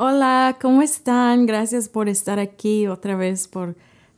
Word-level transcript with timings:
Hola, 0.00 0.58
¿cómo 0.62 0.82
están? 0.82 1.44
Gracias 1.44 1.88
por 1.88 2.08
estar 2.08 2.38
aquí 2.38 2.86
otra 2.86 3.16
vez, 3.16 3.48
por 3.48 3.74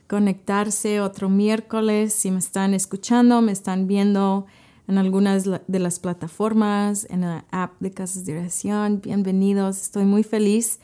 conectarse 0.09 1.01
otro 1.01 1.31
miércoles. 1.31 2.13
Si 2.13 2.31
me 2.31 2.39
están 2.39 2.75
escuchando, 2.75 3.41
me 3.41 3.53
están 3.53 3.87
viendo 3.87 4.45
en 4.89 4.99
algunas 4.99 5.45
de 5.45 5.79
las 5.79 5.99
plataformas, 5.99 7.07
en 7.09 7.23
la 7.23 7.47
app 7.51 7.81
de 7.81 7.93
Casas 7.93 8.27
de 8.27 8.37
Oración, 8.37 9.01
bienvenidos. 9.03 9.81
Estoy 9.81 10.05
muy 10.05 10.23
feliz 10.23 10.81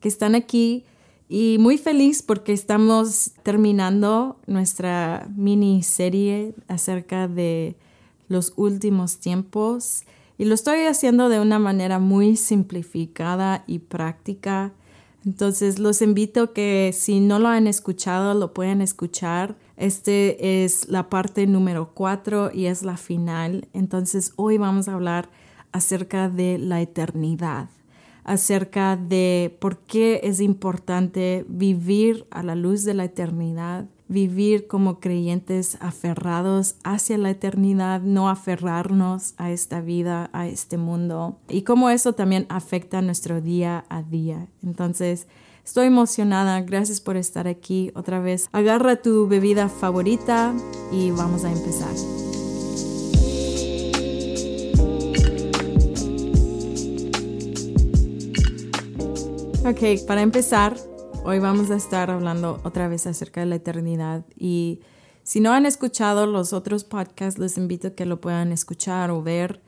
que 0.00 0.08
están 0.08 0.34
aquí 0.34 0.84
y 1.28 1.58
muy 1.60 1.78
feliz 1.78 2.20
porque 2.20 2.52
estamos 2.52 3.30
terminando 3.44 4.36
nuestra 4.48 5.28
miniserie 5.36 6.56
acerca 6.66 7.28
de 7.28 7.76
los 8.26 8.52
últimos 8.56 9.18
tiempos 9.18 10.02
y 10.40 10.46
lo 10.46 10.54
estoy 10.54 10.86
haciendo 10.86 11.28
de 11.28 11.38
una 11.38 11.58
manera 11.58 11.98
muy 11.98 12.34
simplificada 12.34 13.62
y 13.66 13.78
práctica. 13.78 14.72
Entonces 15.26 15.78
los 15.78 16.00
invito 16.00 16.54
que 16.54 16.94
si 16.94 17.20
no 17.20 17.38
lo 17.38 17.48
han 17.48 17.66
escuchado, 17.66 18.32
lo 18.32 18.54
pueden 18.54 18.80
escuchar. 18.80 19.58
Este 19.76 20.64
es 20.64 20.88
la 20.88 21.10
parte 21.10 21.46
número 21.46 21.90
cuatro 21.92 22.50
y 22.54 22.66
es 22.66 22.82
la 22.82 22.96
final. 22.96 23.68
Entonces 23.74 24.32
hoy 24.36 24.56
vamos 24.56 24.88
a 24.88 24.94
hablar 24.94 25.28
acerca 25.72 26.30
de 26.30 26.56
la 26.56 26.80
eternidad, 26.80 27.68
acerca 28.24 28.96
de 28.96 29.54
por 29.60 29.80
qué 29.80 30.20
es 30.22 30.40
importante 30.40 31.44
vivir 31.50 32.26
a 32.30 32.42
la 32.42 32.54
luz 32.54 32.84
de 32.84 32.94
la 32.94 33.04
eternidad 33.04 33.84
vivir 34.10 34.66
como 34.66 34.98
creyentes 34.98 35.78
aferrados 35.80 36.74
hacia 36.82 37.16
la 37.16 37.30
eternidad, 37.30 38.02
no 38.02 38.28
aferrarnos 38.28 39.34
a 39.36 39.52
esta 39.52 39.80
vida, 39.80 40.28
a 40.32 40.48
este 40.48 40.76
mundo, 40.76 41.38
y 41.48 41.62
cómo 41.62 41.90
eso 41.90 42.12
también 42.12 42.44
afecta 42.48 43.00
nuestro 43.02 43.40
día 43.40 43.84
a 43.88 44.02
día. 44.02 44.48
Entonces, 44.64 45.28
estoy 45.64 45.86
emocionada, 45.86 46.60
gracias 46.62 47.00
por 47.00 47.16
estar 47.16 47.46
aquí 47.46 47.92
otra 47.94 48.18
vez. 48.18 48.48
Agarra 48.50 48.96
tu 48.96 49.28
bebida 49.28 49.68
favorita 49.68 50.54
y 50.90 51.12
vamos 51.12 51.44
a 51.44 51.52
empezar. 51.52 51.94
Ok, 59.64 60.04
para 60.04 60.22
empezar, 60.22 60.76
Hoy 61.22 61.38
vamos 61.38 61.70
a 61.70 61.76
estar 61.76 62.10
hablando 62.10 62.60
otra 62.64 62.88
vez 62.88 63.06
acerca 63.06 63.40
de 63.40 63.46
la 63.46 63.56
eternidad 63.56 64.24
y 64.38 64.80
si 65.22 65.40
no 65.40 65.52
han 65.52 65.66
escuchado 65.66 66.26
los 66.26 66.54
otros 66.54 66.82
podcasts, 66.84 67.38
les 67.38 67.58
invito 67.58 67.88
a 67.88 67.90
que 67.90 68.06
lo 68.06 68.22
puedan 68.22 68.52
escuchar 68.52 69.10
o 69.10 69.22
ver. 69.22 69.60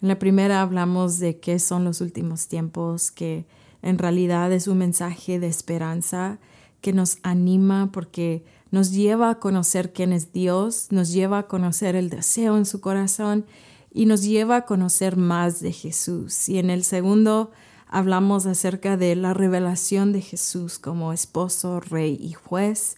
En 0.00 0.08
la 0.08 0.20
primera 0.20 0.62
hablamos 0.62 1.18
de 1.18 1.40
qué 1.40 1.58
son 1.58 1.84
los 1.84 2.00
últimos 2.00 2.46
tiempos, 2.46 3.10
que 3.10 3.44
en 3.82 3.98
realidad 3.98 4.52
es 4.52 4.68
un 4.68 4.78
mensaje 4.78 5.40
de 5.40 5.48
esperanza 5.48 6.38
que 6.80 6.92
nos 6.92 7.18
anima 7.24 7.90
porque 7.92 8.44
nos 8.70 8.92
lleva 8.92 9.30
a 9.30 9.38
conocer 9.40 9.92
quién 9.92 10.12
es 10.12 10.32
Dios, 10.32 10.86
nos 10.90 11.12
lleva 11.12 11.38
a 11.38 11.46
conocer 11.48 11.96
el 11.96 12.08
deseo 12.08 12.56
en 12.56 12.66
su 12.66 12.80
corazón 12.80 13.46
y 13.92 14.06
nos 14.06 14.22
lleva 14.22 14.56
a 14.56 14.64
conocer 14.64 15.16
más 15.16 15.60
de 15.60 15.72
Jesús. 15.72 16.48
Y 16.48 16.58
en 16.58 16.70
el 16.70 16.84
segundo 16.84 17.50
hablamos 17.90 18.46
acerca 18.46 18.96
de 18.96 19.16
la 19.16 19.34
revelación 19.34 20.12
de 20.12 20.22
Jesús 20.22 20.78
como 20.78 21.12
esposo, 21.12 21.80
rey 21.80 22.16
y 22.20 22.32
juez. 22.32 22.96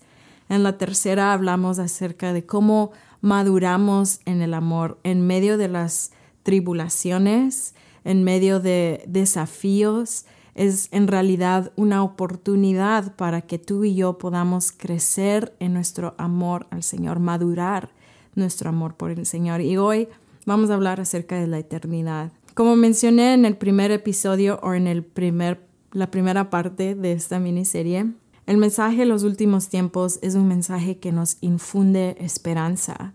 En 0.48 0.62
la 0.62 0.76
tercera 0.76 1.32
hablamos 1.32 1.78
acerca 1.78 2.32
de 2.32 2.44
cómo 2.44 2.92
maduramos 3.22 4.20
en 4.26 4.42
el 4.42 4.52
amor 4.52 4.98
en 5.02 5.26
medio 5.26 5.56
de 5.56 5.68
las 5.68 6.12
tribulaciones, 6.42 7.74
en 8.04 8.22
medio 8.22 8.60
de 8.60 9.02
desafíos. 9.06 10.26
Es 10.54 10.88
en 10.90 11.08
realidad 11.08 11.72
una 11.76 12.02
oportunidad 12.02 13.16
para 13.16 13.40
que 13.40 13.58
tú 13.58 13.84
y 13.84 13.94
yo 13.94 14.18
podamos 14.18 14.72
crecer 14.72 15.54
en 15.58 15.72
nuestro 15.72 16.14
amor 16.18 16.66
al 16.70 16.82
Señor, 16.82 17.18
madurar 17.18 17.90
nuestro 18.34 18.68
amor 18.68 18.94
por 18.94 19.10
el 19.10 19.24
Señor. 19.24 19.62
Y 19.62 19.78
hoy 19.78 20.08
vamos 20.44 20.69
a 20.69 20.75
hablar 20.75 21.00
acerca 21.00 21.41
de 21.41 21.47
la 21.47 21.58
eternidad. 21.58 22.32
Como 22.54 22.76
mencioné 22.76 23.32
en 23.32 23.44
el 23.44 23.56
primer 23.56 23.90
episodio 23.90 24.60
o 24.62 24.74
en 24.74 24.86
el 24.86 25.02
primer, 25.02 25.66
la 25.92 26.10
primera 26.10 26.50
parte 26.50 26.94
de 26.94 27.12
esta 27.12 27.38
miniserie, 27.38 28.12
el 28.46 28.56
mensaje 28.58 28.98
de 28.98 29.06
los 29.06 29.22
últimos 29.22 29.68
tiempos 29.68 30.18
es 30.20 30.34
un 30.34 30.48
mensaje 30.48 30.98
que 30.98 31.12
nos 31.12 31.38
infunde 31.40 32.16
esperanza. 32.20 33.14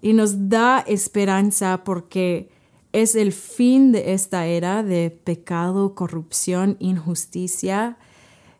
Y 0.00 0.14
nos 0.14 0.48
da 0.48 0.80
esperanza 0.86 1.84
porque 1.84 2.48
es 2.92 3.14
el 3.14 3.32
fin 3.32 3.92
de 3.92 4.14
esta 4.14 4.46
era 4.46 4.82
de 4.82 5.10
pecado, 5.10 5.94
corrupción, 5.94 6.76
injusticia 6.78 7.98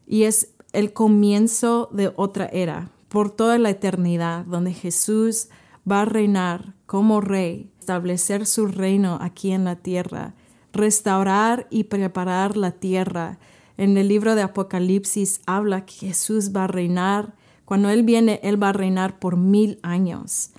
y 0.06 0.24
es 0.24 0.50
el 0.74 0.92
comienzo 0.92 1.88
de 1.90 2.12
otra 2.16 2.46
era 2.46 2.90
por 3.08 3.30
toda 3.30 3.58
la 3.58 3.70
eternidad 3.70 4.44
donde 4.44 4.74
Jesús 4.74 5.48
va 5.91 6.02
a 6.02 6.04
reinar 6.04 6.74
como 6.86 7.20
rey 7.20 7.70
establecer 7.78 8.47
su 8.47 8.66
reino 8.66 9.19
aquí 9.20 9.52
en 9.52 9.64
la 9.64 9.76
tierra, 9.76 10.34
restaurar 10.72 11.69
y 11.70 11.84
preparar 11.84 12.56
la 12.56 12.72
tierra. 12.72 13.38
En 13.76 13.96
el 13.96 14.08
libro 14.08 14.34
de 14.34 14.42
Apocalipsis 14.42 15.41
habla 15.46 15.86
que 15.86 15.94
Jesús 15.94 16.50
va 16.54 16.64
a 16.64 16.69
reinar. 16.69 17.34
Cuando 17.64 17.91
Él 17.91 18.02
viene, 18.02 18.41
Él 18.42 18.60
va 18.60 18.70
a 18.70 18.72
reinar 18.72 19.20
por 19.20 19.36
mil 19.36 19.78
años. 19.82 20.50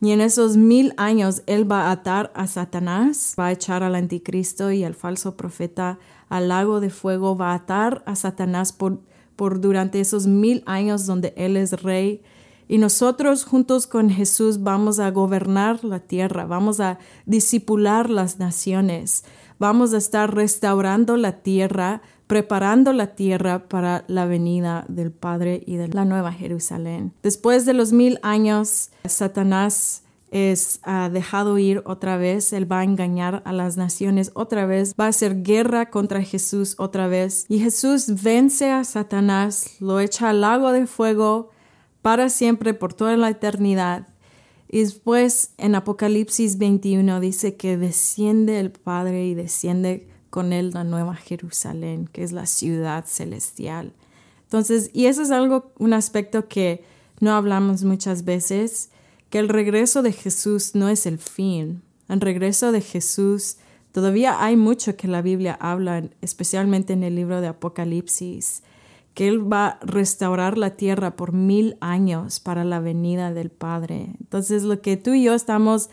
Y 0.00 0.12
en 0.12 0.22
esos 0.22 0.56
mil 0.56 0.94
años 0.96 1.42
Él 1.46 1.70
va 1.70 1.88
a 1.88 1.92
atar 1.92 2.32
a 2.34 2.46
Satanás, 2.46 3.34
va 3.38 3.46
a 3.46 3.52
echar 3.52 3.82
al 3.82 3.94
anticristo 3.94 4.72
y 4.72 4.82
al 4.82 4.94
falso 4.94 5.36
profeta 5.36 5.98
al 6.30 6.48
lago 6.48 6.80
de 6.80 6.88
fuego, 6.88 7.36
va 7.36 7.52
a 7.52 7.56
atar 7.56 8.02
a 8.06 8.16
Satanás 8.16 8.72
por, 8.72 9.00
por 9.36 9.60
durante 9.60 10.00
esos 10.00 10.26
mil 10.26 10.62
años 10.64 11.04
donde 11.04 11.34
Él 11.36 11.58
es 11.58 11.82
rey 11.82 12.22
y 12.70 12.78
nosotros 12.78 13.44
juntos 13.44 13.88
con 13.88 14.10
Jesús 14.10 14.62
vamos 14.62 15.00
a 15.00 15.10
gobernar 15.10 15.82
la 15.82 15.98
tierra, 15.98 16.46
vamos 16.46 16.78
a 16.78 17.00
disipular 17.26 18.08
las 18.08 18.38
naciones, 18.38 19.24
vamos 19.58 19.92
a 19.92 19.96
estar 19.96 20.32
restaurando 20.32 21.16
la 21.16 21.42
tierra, 21.42 22.00
preparando 22.28 22.92
la 22.92 23.16
tierra 23.16 23.68
para 23.68 24.04
la 24.06 24.24
venida 24.24 24.84
del 24.86 25.10
Padre 25.10 25.64
y 25.66 25.74
de 25.74 25.88
la 25.88 26.04
Nueva 26.04 26.32
Jerusalén. 26.32 27.12
Después 27.24 27.66
de 27.66 27.72
los 27.72 27.90
mil 27.90 28.20
años, 28.22 28.90
Satanás 29.04 30.04
es 30.30 30.78
ah, 30.84 31.10
dejado 31.12 31.58
ir 31.58 31.82
otra 31.86 32.18
vez, 32.18 32.52
él 32.52 32.70
va 32.70 32.78
a 32.78 32.84
engañar 32.84 33.42
a 33.46 33.52
las 33.52 33.76
naciones 33.78 34.30
otra 34.34 34.64
vez, 34.64 34.94
va 34.94 35.06
a 35.06 35.08
hacer 35.08 35.42
guerra 35.42 35.90
contra 35.90 36.22
Jesús 36.22 36.76
otra 36.78 37.08
vez 37.08 37.46
y 37.48 37.58
Jesús 37.58 38.22
vence 38.22 38.70
a 38.70 38.84
Satanás, 38.84 39.74
lo 39.80 39.98
echa 39.98 40.30
al 40.30 40.42
lago 40.42 40.70
de 40.70 40.86
fuego, 40.86 41.50
para 42.02 42.28
siempre, 42.28 42.74
por 42.74 42.94
toda 42.94 43.16
la 43.16 43.30
eternidad. 43.30 44.08
Y 44.68 44.80
después 44.80 45.52
en 45.58 45.74
Apocalipsis 45.74 46.58
21 46.58 47.20
dice 47.20 47.56
que 47.56 47.76
desciende 47.76 48.60
el 48.60 48.70
Padre 48.70 49.26
y 49.26 49.34
desciende 49.34 50.08
con 50.30 50.52
él 50.52 50.70
la 50.72 50.84
nueva 50.84 51.16
Jerusalén, 51.16 52.08
que 52.12 52.22
es 52.22 52.32
la 52.32 52.46
ciudad 52.46 53.04
celestial. 53.06 53.92
Entonces, 54.44 54.90
y 54.92 55.06
eso 55.06 55.22
es 55.22 55.30
algo, 55.30 55.72
un 55.78 55.92
aspecto 55.92 56.48
que 56.48 56.84
no 57.20 57.32
hablamos 57.32 57.84
muchas 57.84 58.24
veces, 58.24 58.90
que 59.28 59.38
el 59.38 59.48
regreso 59.48 60.02
de 60.02 60.12
Jesús 60.12 60.74
no 60.74 60.88
es 60.88 61.06
el 61.06 61.18
fin. 61.18 61.82
El 62.08 62.20
regreso 62.20 62.72
de 62.72 62.80
Jesús, 62.80 63.58
todavía 63.92 64.42
hay 64.42 64.56
mucho 64.56 64.96
que 64.96 65.06
la 65.06 65.22
Biblia 65.22 65.56
habla, 65.60 66.04
especialmente 66.20 66.92
en 66.92 67.04
el 67.04 67.14
libro 67.14 67.40
de 67.40 67.48
Apocalipsis, 67.48 68.62
que 69.14 69.28
Él 69.28 69.52
va 69.52 69.66
a 69.66 69.78
restaurar 69.82 70.58
la 70.58 70.76
tierra 70.76 71.16
por 71.16 71.32
mil 71.32 71.76
años 71.80 72.40
para 72.40 72.64
la 72.64 72.80
venida 72.80 73.32
del 73.32 73.50
Padre. 73.50 74.14
Entonces 74.20 74.62
lo 74.62 74.80
que 74.80 74.96
tú 74.96 75.14
y 75.14 75.24
yo 75.24 75.34
estamos 75.34 75.90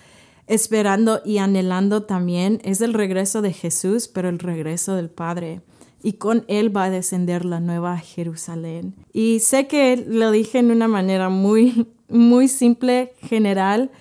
esperando 0.47 1.21
y 1.25 1.39
anhelando 1.39 2.03
también 2.03 2.61
es 2.63 2.81
el 2.81 2.93
regreso 2.93 3.41
de 3.41 3.53
Jesús, 3.53 4.07
pero 4.07 4.29
el 4.29 4.39
regreso 4.39 4.95
del 4.95 5.09
Padre. 5.09 5.61
Y 6.03 6.13
con 6.13 6.45
Él 6.47 6.75
va 6.75 6.85
a 6.85 6.89
descender 6.89 7.43
la 7.43 7.59
nueva 7.59 7.97
Jerusalén. 7.97 8.95
Y 9.13 9.39
sé 9.39 9.67
que 9.67 9.97
lo 9.97 10.31
dije 10.31 10.59
en 10.59 10.71
una 10.71 10.87
manera 10.87 11.29
muy, 11.29 11.87
muy 12.07 12.47
simple, 12.47 13.13
general, 13.21 13.91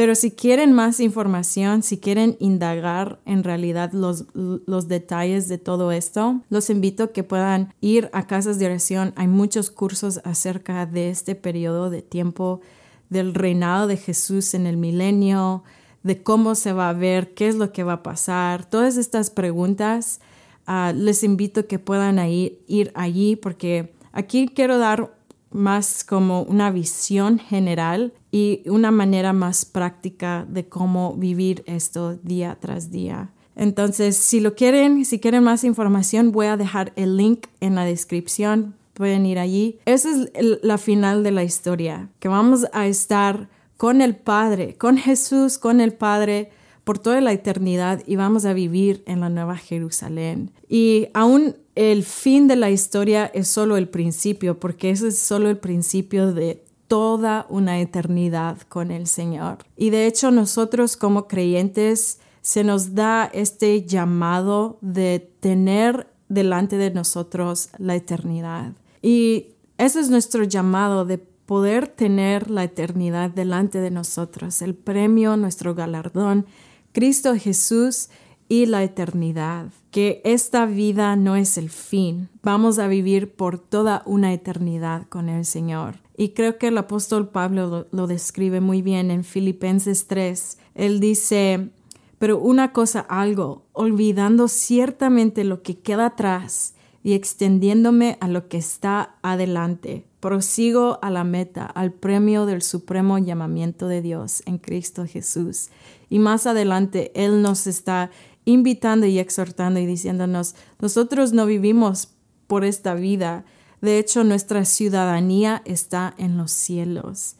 pero 0.00 0.14
si 0.14 0.30
quieren 0.30 0.72
más 0.72 0.98
información, 0.98 1.82
si 1.82 1.98
quieren 1.98 2.34
indagar 2.40 3.20
en 3.26 3.44
realidad 3.44 3.92
los, 3.92 4.24
los 4.32 4.88
detalles 4.88 5.46
de 5.46 5.58
todo 5.58 5.92
esto, 5.92 6.40
los 6.48 6.70
invito 6.70 7.02
a 7.02 7.12
que 7.12 7.22
puedan 7.22 7.74
ir 7.82 8.08
a 8.14 8.26
casas 8.26 8.58
de 8.58 8.64
oración. 8.64 9.12
Hay 9.16 9.28
muchos 9.28 9.70
cursos 9.70 10.22
acerca 10.24 10.86
de 10.86 11.10
este 11.10 11.34
periodo 11.34 11.90
de 11.90 12.00
tiempo 12.00 12.62
del 13.10 13.34
reinado 13.34 13.86
de 13.88 13.98
Jesús 13.98 14.54
en 14.54 14.66
el 14.66 14.78
milenio, 14.78 15.64
de 16.02 16.22
cómo 16.22 16.54
se 16.54 16.72
va 16.72 16.88
a 16.88 16.94
ver, 16.94 17.34
qué 17.34 17.48
es 17.48 17.56
lo 17.56 17.70
que 17.70 17.84
va 17.84 17.92
a 17.92 18.02
pasar, 18.02 18.64
todas 18.64 18.96
estas 18.96 19.28
preguntas. 19.28 20.20
Ah, 20.64 20.94
les 20.96 21.22
invito 21.22 21.60
a 21.60 21.64
que 21.64 21.78
puedan 21.78 22.18
ir, 22.26 22.58
ir 22.68 22.90
allí 22.94 23.36
porque 23.36 23.92
aquí 24.12 24.48
quiero 24.48 24.78
dar 24.78 25.12
más 25.50 26.04
como 26.04 26.42
una 26.42 26.70
visión 26.70 27.38
general 27.38 28.12
y 28.30 28.62
una 28.66 28.90
manera 28.90 29.32
más 29.32 29.64
práctica 29.64 30.46
de 30.48 30.68
cómo 30.68 31.14
vivir 31.16 31.62
esto 31.66 32.16
día 32.16 32.56
tras 32.60 32.90
día. 32.90 33.30
Entonces, 33.56 34.16
si 34.16 34.40
lo 34.40 34.54
quieren, 34.54 35.04
si 35.04 35.18
quieren 35.18 35.44
más 35.44 35.64
información, 35.64 36.32
voy 36.32 36.46
a 36.46 36.56
dejar 36.56 36.92
el 36.96 37.16
link 37.16 37.46
en 37.60 37.74
la 37.74 37.84
descripción. 37.84 38.74
Pueden 38.94 39.26
ir 39.26 39.38
allí. 39.38 39.78
Esa 39.84 40.10
es 40.10 40.30
la 40.62 40.78
final 40.78 41.22
de 41.22 41.30
la 41.30 41.44
historia, 41.44 42.08
que 42.20 42.28
vamos 42.28 42.66
a 42.72 42.86
estar 42.86 43.48
con 43.76 44.00
el 44.02 44.14
Padre, 44.16 44.76
con 44.76 44.96
Jesús, 44.98 45.58
con 45.58 45.80
el 45.80 45.92
Padre 45.92 46.50
por 46.84 46.98
toda 46.98 47.20
la 47.20 47.32
eternidad 47.32 48.02
y 48.06 48.16
vamos 48.16 48.44
a 48.44 48.52
vivir 48.52 49.02
en 49.06 49.20
la 49.20 49.28
Nueva 49.28 49.56
Jerusalén. 49.56 50.50
Y 50.68 51.08
aún 51.14 51.56
el 51.80 52.04
fin 52.04 52.46
de 52.46 52.56
la 52.56 52.68
historia 52.68 53.30
es 53.32 53.48
solo 53.48 53.78
el 53.78 53.88
principio, 53.88 54.60
porque 54.60 54.90
ese 54.90 55.08
es 55.08 55.18
solo 55.18 55.48
el 55.48 55.56
principio 55.56 56.34
de 56.34 56.62
toda 56.88 57.46
una 57.48 57.80
eternidad 57.80 58.58
con 58.68 58.90
el 58.90 59.06
Señor. 59.06 59.64
Y 59.78 59.88
de 59.88 60.06
hecho 60.06 60.30
nosotros 60.30 60.98
como 60.98 61.26
creyentes 61.26 62.20
se 62.42 62.64
nos 62.64 62.94
da 62.94 63.30
este 63.32 63.86
llamado 63.86 64.76
de 64.82 65.32
tener 65.40 66.06
delante 66.28 66.76
de 66.76 66.90
nosotros 66.90 67.70
la 67.78 67.94
eternidad. 67.94 68.74
Y 69.00 69.54
ese 69.78 70.00
es 70.00 70.10
nuestro 70.10 70.44
llamado 70.44 71.06
de 71.06 71.16
poder 71.16 71.88
tener 71.88 72.50
la 72.50 72.64
eternidad 72.64 73.30
delante 73.30 73.80
de 73.80 73.90
nosotros, 73.90 74.60
el 74.60 74.74
premio, 74.74 75.38
nuestro 75.38 75.74
galardón, 75.74 76.44
Cristo 76.92 77.34
Jesús 77.36 78.10
y 78.50 78.66
la 78.66 78.82
eternidad, 78.82 79.68
que 79.92 80.20
esta 80.24 80.66
vida 80.66 81.14
no 81.14 81.36
es 81.36 81.56
el 81.56 81.70
fin, 81.70 82.28
vamos 82.42 82.80
a 82.80 82.88
vivir 82.88 83.32
por 83.32 83.60
toda 83.60 84.02
una 84.06 84.32
eternidad 84.32 85.06
con 85.08 85.28
el 85.28 85.44
Señor. 85.44 86.00
Y 86.16 86.30
creo 86.30 86.58
que 86.58 86.66
el 86.66 86.76
apóstol 86.76 87.28
Pablo 87.28 87.86
lo, 87.92 88.06
describe 88.08 88.60
muy 88.60 88.82
bien 88.82 89.12
en 89.12 89.22
Filipenses 89.22 90.08
3. 90.08 90.58
Él 90.74 90.98
dice, 90.98 91.70
pero 92.18 92.40
una 92.40 92.72
cosa 92.72 92.98
algo, 93.08 93.66
olvidando 93.72 94.48
ciertamente 94.48 95.44
lo 95.44 95.62
que 95.62 95.78
queda 95.78 96.06
atrás 96.06 96.74
y 97.04 97.14
extendiéndome 97.14 98.18
a 98.20 98.26
lo 98.26 98.48
que 98.48 98.58
está 98.58 99.14
adelante. 99.22 100.06
Prosigo 100.18 100.98
a 101.02 101.10
la 101.10 101.24
meta, 101.24 101.64
al 101.64 101.92
premio 101.92 102.46
del 102.46 102.62
supremo 102.62 103.16
llamamiento 103.16 103.86
de 103.86 104.02
Dios 104.02 104.42
en 104.44 104.58
Cristo 104.58 105.06
Jesús. 105.06 105.70
Y 106.10 106.18
más 106.18 106.46
adelante 106.46 107.12
Él 107.14 107.40
nos 107.40 107.66
está 107.66 108.10
invitando 108.44 109.06
y 109.06 109.18
exhortando 109.18 109.80
y 109.80 109.86
diciéndonos, 109.86 110.54
nosotros 110.80 111.32
no 111.32 111.46
vivimos 111.46 112.08
por 112.46 112.64
esta 112.64 112.94
vida, 112.94 113.44
de 113.80 113.98
hecho, 113.98 114.24
nuestra 114.24 114.64
ciudadanía 114.64 115.62
está 115.64 116.14
en 116.18 116.36
los 116.36 116.50
cielos. 116.50 117.36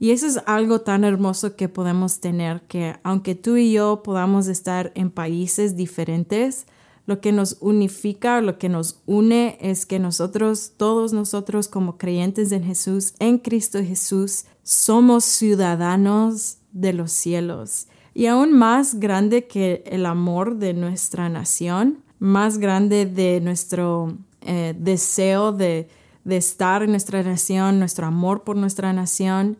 Y 0.00 0.10
eso 0.10 0.26
es 0.26 0.40
algo 0.46 0.80
tan 0.80 1.04
hermoso 1.04 1.56
que 1.56 1.68
podemos 1.68 2.20
tener, 2.20 2.62
que 2.62 2.96
aunque 3.02 3.34
tú 3.34 3.56
y 3.56 3.72
yo 3.72 4.02
podamos 4.02 4.46
estar 4.46 4.92
en 4.94 5.10
países 5.10 5.76
diferentes, 5.76 6.66
lo 7.06 7.20
que 7.20 7.32
nos 7.32 7.56
unifica, 7.60 8.40
lo 8.40 8.58
que 8.58 8.68
nos 8.68 9.00
une 9.06 9.56
es 9.60 9.86
que 9.86 9.98
nosotros, 9.98 10.72
todos 10.76 11.12
nosotros 11.12 11.66
como 11.66 11.96
creyentes 11.96 12.52
en 12.52 12.64
Jesús, 12.64 13.14
en 13.18 13.38
Cristo 13.38 13.78
Jesús, 13.82 14.44
somos 14.62 15.24
ciudadanos 15.24 16.58
de 16.72 16.92
los 16.92 17.10
cielos. 17.10 17.86
Y 18.18 18.26
aún 18.26 18.52
más 18.52 18.98
grande 18.98 19.46
que 19.46 19.84
el 19.86 20.04
amor 20.04 20.56
de 20.56 20.74
nuestra 20.74 21.28
nación, 21.28 22.02
más 22.18 22.58
grande 22.58 23.06
de 23.06 23.40
nuestro 23.40 24.12
eh, 24.40 24.74
deseo 24.76 25.52
de, 25.52 25.88
de 26.24 26.36
estar 26.36 26.82
en 26.82 26.90
nuestra 26.90 27.22
nación, 27.22 27.78
nuestro 27.78 28.06
amor 28.06 28.42
por 28.42 28.56
nuestra 28.56 28.92
nación, 28.92 29.56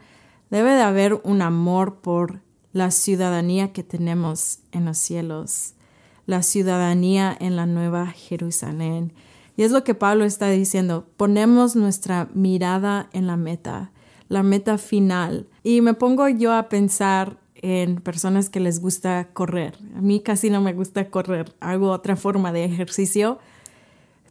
debe 0.51 0.73
de 0.73 0.83
haber 0.83 1.21
un 1.23 1.41
amor 1.41 2.01
por 2.01 2.41
la 2.73 2.91
ciudadanía 2.91 3.73
que 3.73 3.85
tenemos 3.85 4.59
en 4.73 4.87
los 4.87 4.99
cielos, 4.99 5.75
la 6.27 6.43
ciudadanía 6.43 7.37
en 7.39 7.55
la 7.55 7.67
nueva 7.67 8.09
Jerusalén. 8.09 9.13
Y 9.57 9.63
es 9.63 9.71
lo 9.71 9.85
que 9.85 9.95
Pablo 9.95 10.25
está 10.25 10.51
diciendo, 10.51 11.07
ponemos 11.17 11.77
nuestra 11.77 12.29
mirada 12.35 13.09
en 13.13 13.29
la 13.29 13.37
meta, 13.37 13.93
la 14.27 14.43
meta 14.43 14.79
final. 14.79 15.47
Y 15.63 15.81
me 15.81 15.95
pongo 15.95 16.29
yo 16.29 16.53
a 16.53 16.69
pensar 16.69 17.39
en 17.63 17.97
personas 17.97 18.51
que 18.51 18.61
les 18.61 18.81
gusta 18.81 19.29
correr. 19.33 19.77
A 19.97 20.01
mí 20.01 20.21
casi 20.21 20.51
no 20.51 20.61
me 20.61 20.73
gusta 20.73 21.11
correr, 21.11 21.55
hago 21.61 21.91
otra 21.91 22.17
forma 22.17 22.53
de 22.53 22.65
ejercicio, 22.65 23.39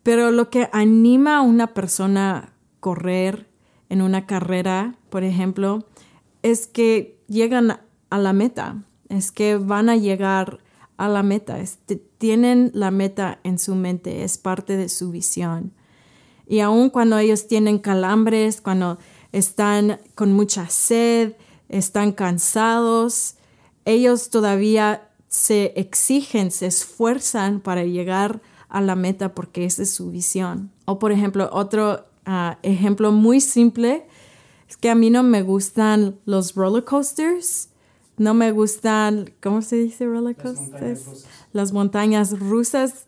pero 0.03 0.31
lo 0.31 0.49
que 0.49 0.69
anima 0.71 1.37
a 1.37 1.41
una 1.41 1.73
persona 1.73 2.37
a 2.37 2.49
correr 2.79 3.47
en 3.89 4.01
una 4.01 4.25
carrera, 4.25 4.95
por 5.09 5.23
ejemplo, 5.23 5.85
es 6.43 6.67
que 6.67 7.19
llegan 7.27 7.79
a 8.09 8.17
la 8.17 8.33
meta, 8.33 8.83
es 9.09 9.31
que 9.31 9.57
van 9.57 9.89
a 9.89 9.95
llegar 9.95 10.59
a 10.97 11.07
la 11.07 11.23
meta, 11.23 11.57
tienen 12.17 12.71
la 12.73 12.91
meta 12.91 13.39
en 13.43 13.59
su 13.59 13.75
mente, 13.75 14.23
es 14.23 14.37
parte 14.37 14.77
de 14.77 14.89
su 14.89 15.11
visión. 15.11 15.73
Y 16.47 16.61
aun 16.61 16.89
cuando 16.89 17.17
ellos 17.17 17.47
tienen 17.47 17.79
calambres, 17.79 18.61
cuando 18.61 18.97
están 19.31 19.99
con 20.15 20.33
mucha 20.33 20.69
sed, 20.69 21.33
están 21.69 22.11
cansados, 22.11 23.35
ellos 23.85 24.29
todavía 24.29 25.09
se 25.27 25.73
exigen, 25.75 26.51
se 26.51 26.67
esfuerzan 26.67 27.59
para 27.59 27.83
llegar 27.83 28.41
a 28.69 28.81
la 28.81 28.95
meta 28.95 29.33
porque 29.33 29.65
esa 29.65 29.83
es 29.83 29.91
su 29.91 30.11
visión. 30.11 30.71
O 30.85 30.99
por 30.99 31.11
ejemplo, 31.11 31.49
otro 31.51 32.05
ah, 32.25 32.57
ejemplo 32.63 33.11
muy 33.11 33.41
simple 33.41 34.05
es 34.69 34.77
que 34.77 34.89
a 34.89 34.95
mí 34.95 35.09
no 35.09 35.23
me 35.23 35.41
gustan 35.41 36.19
los 36.25 36.55
roller 36.55 36.83
coasters. 36.83 37.69
No 38.17 38.33
me 38.33 38.51
gustan, 38.51 39.31
¿cómo 39.41 39.61
se 39.61 39.75
dice 39.77 40.05
roller 40.05 40.35
coasters? 40.35 41.25
Las 41.53 41.71
montañas 41.71 42.37
rusas. 42.39 43.05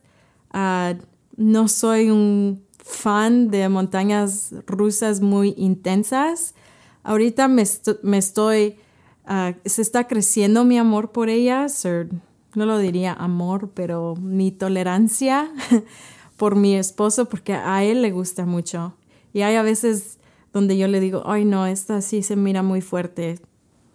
Ah, 0.51 0.93
no 1.35 1.67
soy 1.67 2.09
un 2.09 2.63
fan 2.77 3.49
de 3.49 3.67
montañas 3.69 4.53
rusas 4.65 5.21
muy 5.21 5.53
intensas. 5.57 6.53
Ahorita 7.03 7.47
me, 7.47 7.61
estoy, 7.61 8.75
ah, 9.25 9.53
se 9.65 9.81
está 9.81 10.07
creciendo 10.07 10.63
mi 10.65 10.77
amor 10.77 11.11
por 11.11 11.29
ellas 11.29 11.85
no 12.55 12.65
lo 12.65 12.77
diría 12.77 13.13
amor, 13.13 13.71
pero 13.73 14.15
mi 14.15 14.51
tolerancia 14.51 15.51
por 16.37 16.55
mi 16.55 16.75
esposo, 16.75 17.25
porque 17.25 17.53
a 17.53 17.83
él 17.83 18.01
le 18.01 18.11
gusta 18.11 18.45
mucho. 18.45 18.95
Y 19.33 19.41
hay 19.41 19.55
a 19.55 19.61
veces 19.61 20.19
donde 20.51 20.77
yo 20.77 20.87
le 20.87 20.99
digo, 20.99 21.23
ay 21.25 21.45
no, 21.45 21.67
esta 21.67 22.01
sí 22.01 22.23
se 22.23 22.35
mira 22.35 22.63
muy 22.63 22.81
fuerte, 22.81 23.39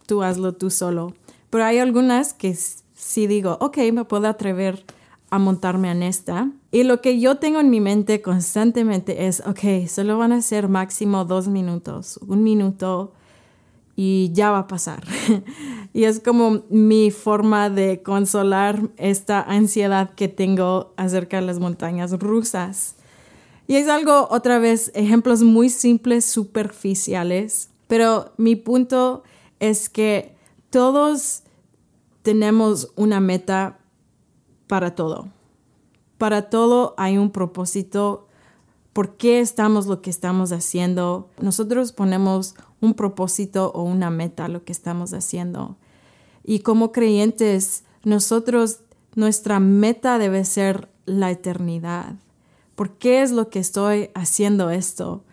tú 0.06 0.22
hazlo 0.22 0.54
tú 0.54 0.70
solo. 0.70 1.14
Pero 1.50 1.64
hay 1.64 1.78
algunas 1.78 2.32
que 2.32 2.56
sí 2.94 3.26
digo, 3.26 3.58
ok, 3.60 3.78
me 3.92 4.04
puedo 4.04 4.28
atrever 4.28 4.84
a 5.30 5.38
montarme 5.38 5.90
en 5.90 6.02
esta. 6.02 6.50
Y 6.74 6.82
lo 6.82 7.00
que 7.00 7.20
yo 7.20 7.36
tengo 7.36 7.60
en 7.60 7.70
mi 7.70 7.80
mente 7.80 8.20
constantemente 8.20 9.28
es, 9.28 9.44
ok, 9.46 9.86
solo 9.86 10.18
van 10.18 10.32
a 10.32 10.42
ser 10.42 10.66
máximo 10.66 11.24
dos 11.24 11.46
minutos, 11.46 12.18
un 12.26 12.42
minuto 12.42 13.12
y 13.94 14.32
ya 14.32 14.50
va 14.50 14.58
a 14.58 14.66
pasar. 14.66 15.04
y 15.92 16.02
es 16.02 16.18
como 16.18 16.64
mi 16.70 17.12
forma 17.12 17.70
de 17.70 18.02
consolar 18.02 18.90
esta 18.96 19.40
ansiedad 19.40 20.14
que 20.16 20.26
tengo 20.26 20.92
acerca 20.96 21.36
de 21.36 21.46
las 21.46 21.60
montañas 21.60 22.10
rusas. 22.18 22.96
Y 23.68 23.76
es 23.76 23.86
algo, 23.86 24.26
otra 24.32 24.58
vez, 24.58 24.90
ejemplos 24.96 25.44
muy 25.44 25.68
simples, 25.68 26.24
superficiales, 26.24 27.70
pero 27.86 28.32
mi 28.36 28.56
punto 28.56 29.22
es 29.60 29.88
que 29.88 30.34
todos 30.70 31.44
tenemos 32.22 32.90
una 32.96 33.20
meta 33.20 33.78
para 34.66 34.96
todo. 34.96 35.28
Para 36.24 36.48
todo 36.48 36.94
hay 36.96 37.18
un 37.18 37.28
propósito. 37.28 38.28
¿Por 38.94 39.18
qué 39.18 39.40
estamos 39.40 39.84
lo 39.84 40.00
que 40.00 40.08
estamos 40.08 40.52
haciendo? 40.52 41.28
Nosotros 41.38 41.92
ponemos 41.92 42.54
un 42.80 42.94
propósito 42.94 43.70
o 43.74 43.82
una 43.82 44.08
meta 44.08 44.48
lo 44.48 44.64
que 44.64 44.72
estamos 44.72 45.12
haciendo. 45.12 45.76
Y 46.42 46.60
como 46.60 46.92
creyentes, 46.92 47.84
nosotros, 48.04 48.78
nuestra 49.14 49.60
meta 49.60 50.16
debe 50.16 50.46
ser 50.46 50.88
la 51.04 51.30
eternidad. 51.30 52.14
¿Por 52.74 52.92
qué 52.92 53.20
es 53.20 53.30
lo 53.30 53.50
que 53.50 53.58
estoy 53.58 54.08
haciendo 54.14 54.70
esto? 54.70 55.24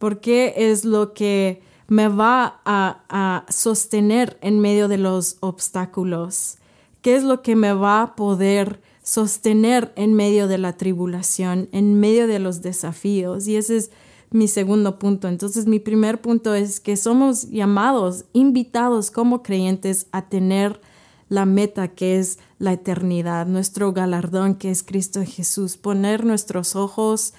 ¿Por 0.00 0.18
qué 0.18 0.54
es 0.56 0.84
lo 0.84 1.14
que 1.14 1.62
me 1.86 2.08
va 2.08 2.60
a, 2.64 3.04
a 3.08 3.46
sostener 3.52 4.36
en 4.40 4.58
medio 4.58 4.88
de 4.88 4.98
los 4.98 5.36
obstáculos? 5.38 6.56
¿Qué 7.02 7.14
es 7.14 7.22
lo 7.22 7.40
que 7.40 7.54
me 7.54 7.72
va 7.72 8.02
a 8.02 8.16
poder 8.16 8.89
sostener 9.10 9.92
en 9.96 10.14
medio 10.14 10.46
de 10.46 10.56
la 10.56 10.76
tribulación, 10.76 11.68
en 11.72 11.98
medio 11.98 12.28
de 12.28 12.38
los 12.38 12.62
desafíos? 12.62 13.48
Y 13.48 13.56
ese 13.56 13.78
es 13.78 13.90
mi 14.30 14.46
segundo 14.46 15.00
punto. 15.00 15.26
Entonces, 15.26 15.66
mi 15.66 15.80
primer 15.80 16.20
punto 16.20 16.54
es 16.54 16.78
que 16.78 16.96
somos 16.96 17.50
llamados, 17.50 18.26
invitados 18.32 19.10
como 19.10 19.42
creyentes 19.42 20.06
a 20.12 20.28
tener 20.28 20.80
la 21.28 21.44
meta 21.44 21.88
que 21.88 22.20
es 22.20 22.38
la 22.60 22.74
eternidad, 22.74 23.46
nuestro 23.46 23.92
galardón 23.92 24.54
que 24.54 24.70
es 24.70 24.84
Cristo 24.84 25.22
Jesús, 25.26 25.76
poner 25.76 26.24
nuestros 26.24 26.76
ojos 26.76 27.34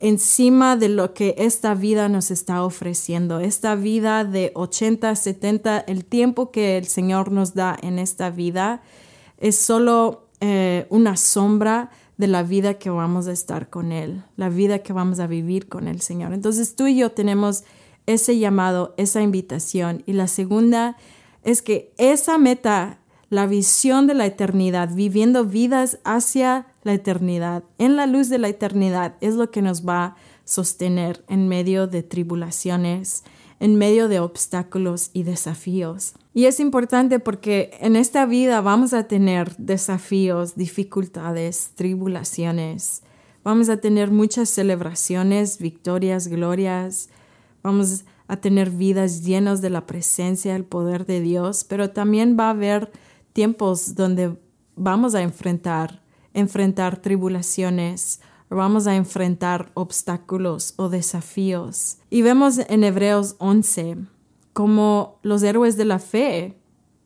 encima 0.00 0.76
de 0.76 0.90
lo 0.90 1.14
que 1.14 1.34
esta 1.38 1.74
vida 1.74 2.10
nos 2.10 2.30
está 2.30 2.62
ofreciendo, 2.62 3.40
esta 3.40 3.74
vida 3.74 4.24
de 4.24 4.52
80, 4.54 5.16
70, 5.16 5.78
el 5.78 6.04
tiempo 6.04 6.50
que 6.50 6.76
el 6.76 6.86
Señor 6.86 7.32
nos 7.32 7.54
da 7.54 7.74
en 7.80 7.98
esta 7.98 8.28
vida 8.28 8.82
es 9.38 9.56
solo 9.56 10.25
eh, 10.40 10.86
una 10.90 11.16
sombra 11.16 11.90
de 12.16 12.26
la 12.26 12.42
vida 12.42 12.74
que 12.74 12.90
vamos 12.90 13.26
a 13.26 13.32
estar 13.32 13.68
con 13.68 13.92
Él, 13.92 14.24
la 14.36 14.48
vida 14.48 14.78
que 14.80 14.92
vamos 14.92 15.20
a 15.20 15.26
vivir 15.26 15.68
con 15.68 15.88
el 15.88 16.00
Señor. 16.00 16.32
Entonces 16.32 16.76
tú 16.76 16.86
y 16.86 16.96
yo 16.96 17.12
tenemos 17.12 17.64
ese 18.06 18.38
llamado, 18.38 18.94
esa 18.96 19.20
invitación. 19.20 20.02
Y 20.06 20.12
la 20.12 20.28
segunda 20.28 20.96
es 21.42 21.62
que 21.62 21.92
esa 21.98 22.38
meta, 22.38 22.98
la 23.28 23.46
visión 23.46 24.06
de 24.06 24.14
la 24.14 24.26
eternidad, 24.26 24.94
viviendo 24.94 25.44
vidas 25.44 25.98
hacia 26.04 26.66
la 26.82 26.94
eternidad, 26.94 27.64
en 27.78 27.96
la 27.96 28.06
luz 28.06 28.28
de 28.28 28.38
la 28.38 28.48
eternidad, 28.48 29.14
es 29.20 29.34
lo 29.34 29.50
que 29.50 29.62
nos 29.62 29.86
va 29.86 30.04
a 30.04 30.16
sostener 30.44 31.24
en 31.28 31.48
medio 31.48 31.86
de 31.86 32.02
tribulaciones, 32.02 33.24
en 33.60 33.76
medio 33.76 34.08
de 34.08 34.20
obstáculos 34.20 35.10
y 35.12 35.22
desafíos. 35.22 36.14
Y 36.34 36.44
es 36.44 36.60
importante 36.60 37.18
porque 37.18 37.70
en 37.80 37.96
esta 37.96 38.26
vida 38.26 38.60
vamos 38.60 38.92
a 38.92 39.08
tener 39.08 39.56
desafíos, 39.56 40.54
dificultades, 40.54 41.70
tribulaciones. 41.74 43.02
Vamos 43.42 43.68
a 43.68 43.78
tener 43.78 44.10
muchas 44.10 44.50
celebraciones, 44.50 45.58
victorias, 45.58 46.28
glorias. 46.28 47.08
Vamos 47.62 48.04
a 48.28 48.36
tener 48.36 48.70
vidas 48.70 49.24
llenas 49.24 49.62
de 49.62 49.70
la 49.70 49.86
presencia, 49.86 50.56
el 50.56 50.64
poder 50.64 51.06
de 51.06 51.20
Dios, 51.20 51.64
pero 51.64 51.90
también 51.90 52.36
va 52.38 52.48
a 52.48 52.50
haber 52.50 52.90
tiempos 53.32 53.94
donde 53.94 54.36
vamos 54.74 55.14
a 55.14 55.22
enfrentar, 55.22 56.02
enfrentar 56.34 57.00
tribulaciones, 57.00 58.20
vamos 58.50 58.86
a 58.86 58.96
enfrentar 58.96 59.70
obstáculos 59.74 60.74
o 60.76 60.88
desafíos. 60.88 61.98
Y 62.10 62.22
vemos 62.22 62.58
en 62.58 62.84
Hebreos 62.84 63.36
11 63.38 63.98
como 64.52 65.18
los 65.22 65.42
héroes 65.42 65.76
de 65.76 65.84
la 65.84 65.98
fe 65.98 66.56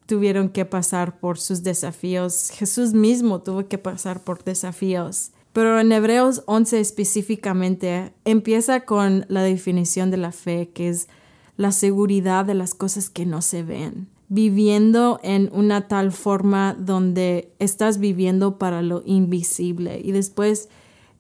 tuvieron 0.06 0.49
que 0.49 0.64
pasar 0.64 1.18
por 1.18 1.38
sus 1.38 1.62
desafíos. 1.62 2.50
Jesús 2.50 2.92
mismo 2.92 3.40
tuvo 3.40 3.66
que 3.66 3.78
pasar 3.78 4.23
por 4.23 4.44
desafíos. 4.44 5.32
Pero 5.52 5.80
en 5.80 5.90
Hebreos 5.90 6.42
11 6.47 6.78
específicamente 6.78 8.12
empieza 8.25 8.80
con 8.80 9.25
la 9.28 9.42
definición 9.42 10.11
de 10.11 10.16
la 10.16 10.32
fe, 10.32 10.70
que 10.73 10.88
es 10.88 11.09
la 11.56 11.73
seguridad 11.73 12.44
de 12.44 12.54
las 12.54 12.75
cosas 12.75 13.11
que 13.11 13.26
no 13.26 13.42
se 13.42 13.62
ven, 13.64 14.09
viviendo 14.28 15.18
en 15.23 15.50
una 15.52 15.88
tal 15.88 16.12
forma 16.12 16.75
donde 16.78 17.52
estás 17.59 17.99
viviendo 17.99 18.59
para 18.59 18.82
lo 18.82 19.02
invisible. 19.04 20.00
Y 20.02 20.12
después 20.12 20.68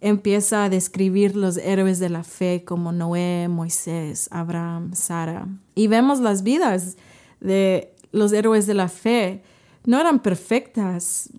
empieza 0.00 0.64
a 0.64 0.68
describir 0.68 1.36
los 1.36 1.56
héroes 1.58 1.98
de 1.98 2.08
la 2.08 2.24
fe 2.24 2.64
como 2.64 2.92
Noé, 2.92 3.48
Moisés, 3.48 4.28
Abraham, 4.30 4.94
Sara. 4.94 5.46
Y 5.74 5.86
vemos 5.86 6.20
las 6.20 6.42
vidas 6.42 6.96
de 7.40 7.92
los 8.12 8.32
héroes 8.32 8.66
de 8.66 8.74
la 8.74 8.88
fe. 8.88 9.42
No 9.84 10.00
eran 10.00 10.20
perfectas. 10.20 11.30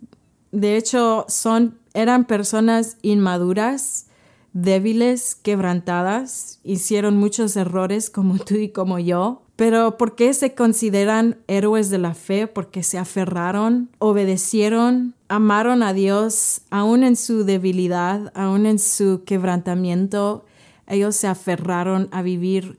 De 0.51 0.77
hecho, 0.77 1.25
son, 1.27 1.77
eran 1.93 2.25
personas 2.25 2.97
inmaduras, 3.01 4.07
débiles, 4.53 5.35
quebrantadas, 5.35 6.59
hicieron 6.63 7.17
muchos 7.17 7.55
errores 7.55 8.09
como 8.09 8.37
tú 8.37 8.55
y 8.55 8.69
como 8.69 8.99
yo, 8.99 9.43
pero 9.55 9.97
¿por 9.97 10.15
qué 10.15 10.33
se 10.33 10.55
consideran 10.55 11.37
héroes 11.47 11.89
de 11.89 11.99
la 11.99 12.15
fe? 12.15 12.47
Porque 12.47 12.83
se 12.83 12.97
aferraron, 12.97 13.89
obedecieron, 13.99 15.13
amaron 15.31 15.81
a 15.81 15.93
Dios, 15.93 16.59
aún 16.71 17.05
en 17.05 17.15
su 17.15 17.45
debilidad, 17.45 18.33
aún 18.35 18.65
en 18.65 18.79
su 18.79 19.23
quebrantamiento. 19.25 20.43
Ellos 20.87 21.15
se 21.15 21.27
aferraron 21.27 22.09
a 22.11 22.21
vivir 22.21 22.77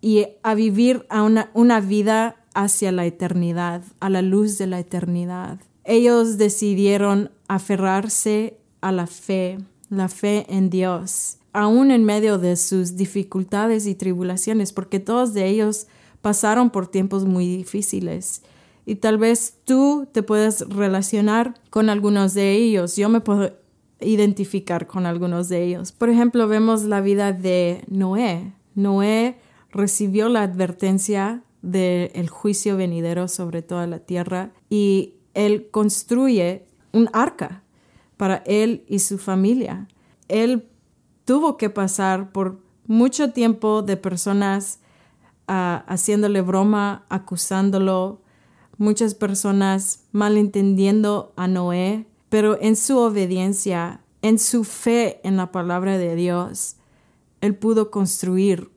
y 0.00 0.26
a 0.42 0.54
vivir 0.56 1.06
a 1.10 1.22
una, 1.22 1.80
vida 1.80 2.34
hacia 2.54 2.90
la 2.90 3.06
eternidad, 3.06 3.84
a 4.00 4.10
la 4.10 4.20
luz 4.20 4.58
de 4.58 4.66
la 4.66 4.80
eternidad. 4.80 5.60
Ellos 5.84 6.38
decidieron 6.38 7.30
aferrarse 7.46 8.58
a 8.80 8.90
la 8.90 9.06
fe, 9.06 9.58
la 9.88 10.08
fe 10.08 10.44
en 10.48 10.70
Dios, 10.70 11.38
aún 11.52 11.92
en 11.92 12.04
medio 12.04 12.38
de 12.38 12.56
sus 12.56 12.96
dificultades 12.96 13.86
y 13.86 13.94
tribulaciones, 13.94 14.72
porque 14.72 14.98
todos 14.98 15.36
ellos 15.36 15.86
pasaron 16.20 16.70
por 16.70 16.88
tiempos 16.88 17.26
muy 17.26 17.46
difíciles. 17.46 18.42
Y 18.84 18.96
tal 18.96 19.18
vez 19.18 19.58
tú 19.64 20.08
te 20.12 20.22
puedes 20.22 20.68
relacionar 20.68 21.54
con 21.70 21.88
algunos 21.88 22.34
de 22.34 22.52
ellos. 22.52 22.96
Yo 22.96 23.08
me 23.08 23.20
puedo 23.20 23.52
identificar 24.00 24.86
con 24.86 25.06
algunos 25.06 25.48
de 25.48 25.62
ellos. 25.62 25.92
Por 25.92 26.08
ejemplo, 26.08 26.48
vemos 26.48 26.82
la 26.84 27.00
vida 27.00 27.32
de 27.32 27.84
Noé. 27.88 28.52
Noé 28.74 29.38
recibió 29.70 30.28
la 30.28 30.42
advertencia 30.42 31.42
del 31.62 32.28
juicio 32.28 32.76
venidero 32.76 33.28
sobre 33.28 33.62
toda 33.62 33.86
la 33.86 34.00
tierra 34.00 34.50
y 34.68 35.14
él 35.34 35.68
construye 35.70 36.66
un 36.92 37.08
arca 37.12 37.62
para 38.16 38.42
él 38.46 38.84
y 38.88 38.98
su 38.98 39.18
familia. 39.18 39.86
Él 40.28 40.68
tuvo 41.24 41.56
que 41.56 41.70
pasar 41.70 42.32
por 42.32 42.60
mucho 42.86 43.32
tiempo 43.32 43.82
de 43.82 43.96
personas 43.96 44.80
haciéndole 45.46 46.40
broma, 46.40 47.04
acusándolo, 47.08 48.21
muchas 48.82 49.14
personas 49.14 50.04
malentendiendo 50.12 51.32
a 51.36 51.46
Noé, 51.46 52.06
pero 52.28 52.60
en 52.60 52.76
su 52.76 52.98
obediencia, 52.98 54.00
en 54.20 54.38
su 54.38 54.64
fe 54.64 55.20
en 55.22 55.36
la 55.36 55.52
palabra 55.52 55.98
de 55.98 56.14
Dios, 56.16 56.76
él 57.40 57.54
pudo 57.54 57.90
construir 57.90 58.70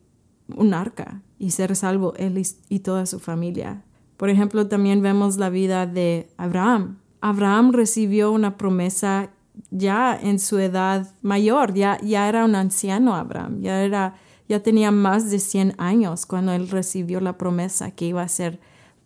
un 0.55 0.73
arca 0.73 1.21
y 1.39 1.51
ser 1.51 1.75
salvo 1.75 2.13
él 2.17 2.41
y 2.69 2.79
toda 2.79 3.05
su 3.05 3.19
familia. 3.19 3.83
Por 4.15 4.29
ejemplo, 4.29 4.67
también 4.67 5.01
vemos 5.01 5.37
la 5.37 5.49
vida 5.49 5.85
de 5.85 6.29
Abraham. 6.37 6.99
Abraham 7.19 7.73
recibió 7.73 8.31
una 8.31 8.57
promesa 8.57 9.31
ya 9.71 10.17
en 10.21 10.39
su 10.39 10.59
edad 10.59 11.13
mayor, 11.21 11.73
ya, 11.73 11.97
ya 12.01 12.29
era 12.29 12.45
un 12.45 12.55
anciano 12.55 13.15
Abraham, 13.15 13.61
ya 13.61 13.83
era 13.83 14.15
ya 14.47 14.61
tenía 14.61 14.91
más 14.91 15.31
de 15.31 15.39
100 15.39 15.73
años 15.79 16.25
cuando 16.25 16.53
él 16.53 16.69
recibió 16.69 17.19
la 17.19 17.37
promesa 17.37 17.91
que 17.91 18.05
iba 18.05 18.21
a 18.21 18.27
ser 18.27 18.59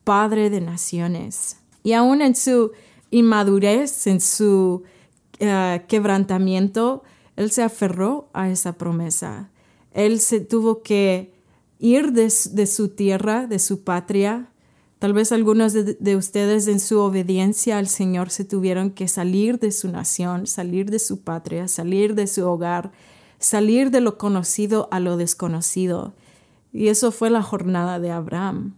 padre 0.09 0.49
de 0.49 0.59
naciones. 0.59 1.57
Y 1.83 1.93
aún 1.93 2.23
en 2.23 2.33
su 2.33 2.71
inmadurez, 3.11 4.07
en 4.07 4.19
su 4.19 4.81
eh, 5.37 5.85
quebrantamiento, 5.87 7.03
él 7.35 7.51
se 7.51 7.61
aferró 7.61 8.27
a 8.33 8.49
esa 8.49 8.73
promesa. 8.73 9.51
Él 9.93 10.19
se 10.19 10.39
tuvo 10.39 10.81
que 10.81 11.31
ir 11.77 12.11
de, 12.13 12.31
su 12.31 12.89
tierra, 12.89 13.45
de 13.45 13.59
su 13.59 13.83
patria. 13.83 14.49
Tal 14.97 15.13
vez 15.13 15.31
algunos 15.31 15.73
de, 15.73 16.15
ustedes 16.15 16.67
en 16.67 16.79
su 16.79 16.97
obediencia 16.97 17.77
al 17.77 17.87
Señor 17.87 18.31
se 18.31 18.45
tuvieron 18.45 18.89
que 18.89 19.07
salir 19.07 19.59
de 19.59 19.71
su 19.71 19.89
nación, 19.89 20.47
salir 20.47 20.89
de 20.89 20.97
su 20.97 21.21
patria, 21.21 21.67
salir 21.67 22.15
de 22.15 22.25
su 22.25 22.47
hogar 22.47 22.91
salir 23.39 23.89
de 23.89 24.01
lo 24.01 24.17
conocido 24.17 24.87
a 24.91 24.99
lo 24.99 25.17
desconocido. 25.17 26.13
Y 26.71 26.89
eso 26.89 27.11
fue 27.11 27.29
la 27.29 27.41
jornada 27.41 27.99
de 27.99 28.11
Abraham. 28.11 28.75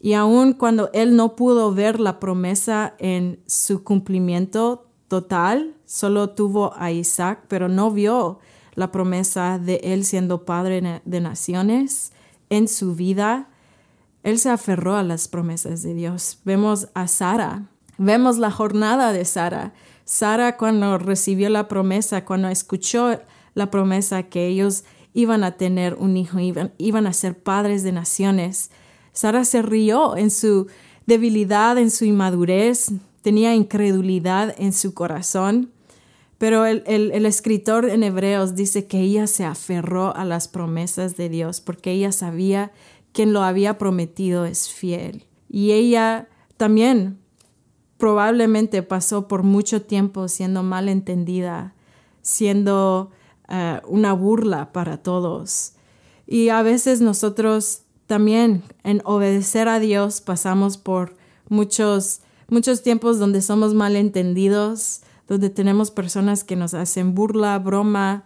Y 0.00 0.12
aun 0.12 0.52
cuando 0.52 0.90
él 0.92 1.16
no 1.16 1.36
pudo 1.36 1.72
ver 1.72 2.00
la 2.00 2.20
promesa 2.20 2.94
en 2.98 3.40
su 3.46 3.82
cumplimiento 3.82 4.86
total, 5.08 5.74
solo 5.84 6.30
tuvo 6.30 6.74
a 6.76 6.90
Isaac, 6.90 7.44
pero 7.48 7.68
no 7.68 7.90
vio 7.90 8.38
la 8.74 8.92
promesa 8.92 9.58
de 9.58 9.80
él 9.82 10.04
siendo 10.04 10.44
padre 10.44 11.02
de 11.04 11.20
naciones 11.20 12.12
en 12.50 12.68
su 12.68 12.94
vida, 12.94 13.48
él 14.22 14.38
se 14.38 14.50
aferró 14.50 14.96
a 14.96 15.02
las 15.02 15.28
promesas 15.28 15.82
de 15.82 15.94
Dios. 15.94 16.40
Vemos 16.44 16.88
a 16.94 17.06
Sara, 17.06 17.62
vemos 17.96 18.38
la 18.38 18.50
jornada 18.50 19.12
de 19.12 19.24
Sara. 19.24 19.72
Sara 20.04 20.56
cuando 20.56 20.98
recibió 20.98 21.48
la 21.48 21.68
promesa, 21.68 22.24
cuando 22.24 22.48
escuchó 22.48 23.20
la 23.54 23.70
promesa 23.70 24.24
que 24.24 24.46
ellos 24.46 24.84
iban 25.14 25.44
a 25.44 25.52
tener 25.52 25.94
un 25.94 26.16
hijo, 26.16 26.38
iban, 26.38 26.72
iban 26.76 27.06
a 27.06 27.12
ser 27.12 27.38
padres 27.38 27.82
de 27.82 27.92
naciones. 27.92 28.70
Sara 29.16 29.46
se 29.46 29.62
rió 29.62 30.14
en 30.14 30.30
su 30.30 30.66
debilidad, 31.06 31.78
en 31.78 31.90
su 31.90 32.04
inmadurez, 32.04 32.92
tenía 33.22 33.54
incredulidad 33.54 34.54
en 34.58 34.74
su 34.74 34.92
corazón, 34.92 35.70
pero 36.36 36.66
el, 36.66 36.82
el, 36.86 37.24
escritor 37.24 37.88
en 37.88 38.02
Hebreos 38.02 38.54
dice 38.54 38.86
que 38.86 39.00
ella 39.00 39.26
se 39.26 39.46
aferró 39.46 40.14
a 40.14 40.26
las 40.26 40.48
promesas 40.48 41.16
de 41.16 41.30
Dios 41.30 41.62
porque 41.62 41.92
ella 41.92 42.12
sabía 42.12 42.72
quien 43.12 43.32
lo 43.32 43.42
había 43.42 43.78
prometido 43.78 44.44
es 44.44 44.68
fiel. 44.68 45.24
Y 45.48 45.72
ella 45.72 46.28
también 46.58 47.18
probablemente 47.96 48.82
pasó 48.82 49.28
por 49.28 49.44
mucho 49.44 49.80
tiempo 49.80 50.28
siendo 50.28 50.62
mal 50.62 50.90
entendida, 50.90 51.72
siendo 52.20 53.12
eh, 53.48 53.80
una 53.88 54.12
burla 54.12 54.74
para 54.74 54.98
todos. 54.98 55.72
Y 56.26 56.50
a 56.50 56.60
veces 56.60 57.00
nosotros 57.00 57.85
también 58.06 58.62
en 58.84 59.02
obedecer 59.04 59.68
a 59.68 59.80
Dios 59.80 60.20
pasamos 60.20 60.76
por 60.76 61.16
muchos, 61.48 62.20
muchos 62.48 62.82
tiempos 62.82 63.18
donde 63.18 63.42
somos 63.42 63.74
malentendidos, 63.74 65.02
donde 65.28 65.50
tenemos 65.50 65.90
personas 65.90 66.44
que 66.44 66.56
nos 66.56 66.74
hacen 66.74 67.14
burla, 67.14 67.58
broma, 67.58 68.24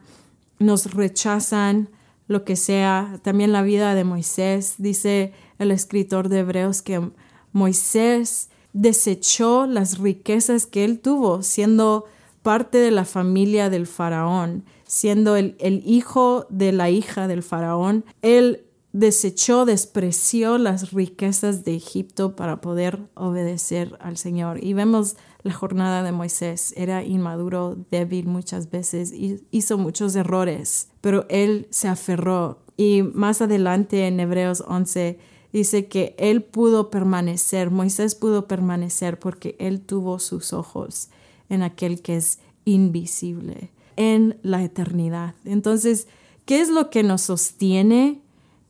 nos 0.58 0.92
rechazan, 0.92 1.88
lo 2.30 2.44
que 2.44 2.54
sea. 2.54 3.18
También 3.22 3.52
la 3.52 3.62
vida 3.62 3.94
de 3.94 4.04
Moisés, 4.04 4.74
dice 4.78 5.32
el 5.58 5.72
escritor 5.72 6.28
de 6.28 6.40
Hebreos 6.40 6.80
que 6.80 7.10
Moisés 7.52 8.50
desechó 8.72 9.66
las 9.66 9.98
riquezas 9.98 10.66
que 10.66 10.84
él 10.84 11.00
tuvo 11.00 11.42
siendo 11.42 12.04
parte 12.42 12.78
de 12.78 12.92
la 12.92 13.04
familia 13.04 13.68
del 13.68 13.86
faraón, 13.86 14.64
siendo 14.86 15.34
el, 15.36 15.56
el 15.58 15.82
hijo 15.84 16.46
de 16.50 16.70
la 16.70 16.88
hija 16.88 17.26
del 17.26 17.42
faraón. 17.42 18.04
Él 18.22 18.64
desechó, 18.92 19.64
despreció 19.64 20.58
las 20.58 20.92
riquezas 20.92 21.64
de 21.64 21.74
Egipto 21.74 22.34
para 22.34 22.60
poder 22.60 22.98
obedecer 23.14 23.96
al 24.00 24.16
Señor. 24.16 24.62
Y 24.64 24.72
vemos 24.72 25.16
la 25.42 25.52
jornada 25.52 26.02
de 26.02 26.12
Moisés. 26.12 26.74
Era 26.76 27.04
inmaduro, 27.04 27.76
débil 27.90 28.26
muchas 28.26 28.70
veces, 28.70 29.12
y 29.12 29.42
hizo 29.50 29.78
muchos 29.78 30.14
errores, 30.16 30.88
pero 31.00 31.26
él 31.28 31.66
se 31.70 31.88
aferró. 31.88 32.58
Y 32.76 33.02
más 33.02 33.42
adelante 33.42 34.06
en 34.06 34.18
Hebreos 34.20 34.64
11 34.66 35.18
dice 35.52 35.86
que 35.86 36.14
él 36.18 36.42
pudo 36.42 36.90
permanecer, 36.90 37.70
Moisés 37.70 38.14
pudo 38.14 38.46
permanecer 38.46 39.18
porque 39.18 39.56
él 39.58 39.80
tuvo 39.80 40.18
sus 40.18 40.52
ojos 40.52 41.08
en 41.48 41.62
aquel 41.62 42.00
que 42.02 42.16
es 42.16 42.38
invisible, 42.64 43.70
en 43.96 44.38
la 44.42 44.62
eternidad. 44.62 45.34
Entonces, 45.44 46.06
¿qué 46.44 46.60
es 46.60 46.70
lo 46.70 46.90
que 46.90 47.02
nos 47.02 47.22
sostiene 47.22 48.22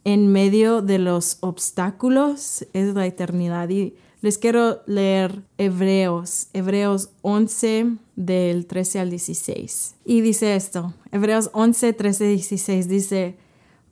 en 0.05 0.33
medio 0.33 0.83
de 0.83 0.99
los 0.99 1.39
obstáculos? 1.41 2.67
Es 2.73 2.95
la 2.95 3.07
eternidad. 3.07 3.69
Y 3.69 3.95
les 4.23 4.39
quiero 4.39 4.83
leer 4.87 5.43
Hebreos, 5.57 6.49
Hebreos 6.53 7.11
11 7.23 7.97
del 8.17 8.67
13 8.67 9.01
al 9.01 9.11
16. 9.11 9.95
Y 10.05 10.21
dice 10.21 10.57
esto, 10.57 10.93
Hebreos 11.11 11.51
11, 11.55 11.93
13, 11.95 12.25
16 12.29 12.89
dice, 12.89 13.39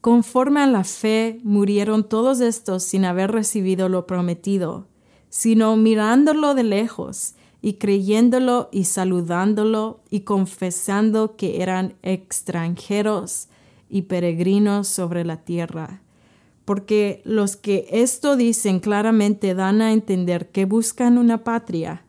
conforme 0.03 0.61
a 0.61 0.67
la 0.67 0.85
fe 0.85 1.41
murieron 1.45 2.07
todos 2.07 2.41
estos 2.41 2.83
sin 2.83 3.05
haber 3.05 3.33
recibido 3.33 3.89
lo 3.89 4.07
prometido, 4.07 4.87
sino 5.31 5.77
mirándolo 5.77 6.55
de 6.55 6.65
lejos 6.65 7.35
y 7.63 7.75
creyéndolo 7.75 8.69
y 8.71 8.85
saludándolo 8.85 10.01
y 10.11 10.21
confesando 10.21 11.37
que 11.37 11.63
eran 11.63 11.95
extranjeros 12.03 13.49
y 13.89 14.03
peregrinos 14.03 14.89
sobre 14.89 15.25
la 15.25 15.39
tierra 15.39 16.03
porque 16.69 17.23
los 17.25 17.57
que 17.57 17.87
esto 17.91 18.37
dicen 18.37 18.81
claramente 18.81 19.55
dan 19.55 19.81
a 19.81 19.95
entender 19.95 20.51
que 20.51 20.67
buscan 20.67 21.17
una 21.17 21.43
patria, 21.43 22.03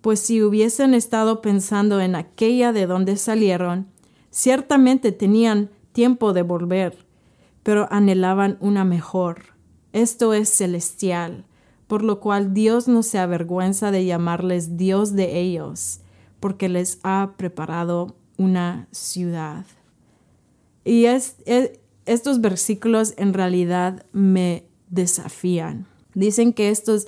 pues 0.00 0.18
si 0.18 0.42
hubiesen 0.42 0.92
estado 0.92 1.40
pensando 1.40 2.00
en 2.00 2.16
aquella 2.16 2.72
de 2.72 2.88
donde 2.88 3.16
salieron, 3.16 3.86
ciertamente 4.32 5.12
tenían 5.12 5.70
tiempo 5.92 6.32
de 6.32 6.42
volver, 6.42 7.06
pero 7.62 7.86
anhelaban 7.92 8.58
una 8.58 8.84
mejor. 8.84 9.54
Esto 9.92 10.34
es 10.34 10.48
celestial, 10.48 11.44
por 11.86 12.02
lo 12.02 12.18
cual 12.18 12.54
Dios 12.54 12.88
no 12.88 13.04
se 13.04 13.20
avergüenza 13.20 13.92
de 13.92 14.04
llamarles 14.04 14.76
Dios 14.76 15.14
de 15.14 15.38
ellos, 15.38 16.00
porque 16.40 16.68
les 16.68 16.98
ha 17.04 17.34
preparado 17.36 18.16
una 18.36 18.88
ciudad. 18.90 19.64
Y 20.84 21.04
es, 21.04 21.36
estos 22.06 22.40
versículos 22.40 23.14
en 23.16 23.34
realidad 23.34 24.04
me 24.12 24.64
desafían. 24.88 25.86
Dicen 26.14 26.52
que 26.52 26.70
estos 26.70 27.06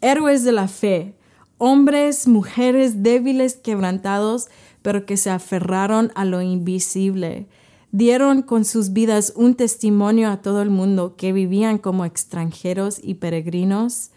héroes 0.00 0.44
de 0.44 0.52
la 0.52 0.68
fe, 0.68 1.14
hombres, 1.58 2.26
mujeres 2.26 3.02
débiles, 3.02 3.56
quebrantados, 3.56 4.48
pero 4.82 5.04
que 5.04 5.16
se 5.16 5.30
aferraron 5.30 6.10
a 6.14 6.24
lo 6.24 6.40
invisible, 6.40 7.46
dieron 7.92 8.42
con 8.42 8.64
sus 8.64 8.92
vidas 8.92 9.32
un 9.36 9.54
testimonio 9.54 10.30
a 10.30 10.40
todo 10.40 10.62
el 10.62 10.70
mundo 10.70 11.16
que 11.16 11.32
vivían 11.32 11.78
como 11.78 12.04
extranjeros 12.04 12.98
y 13.02 13.14
peregrinos, 13.14 14.10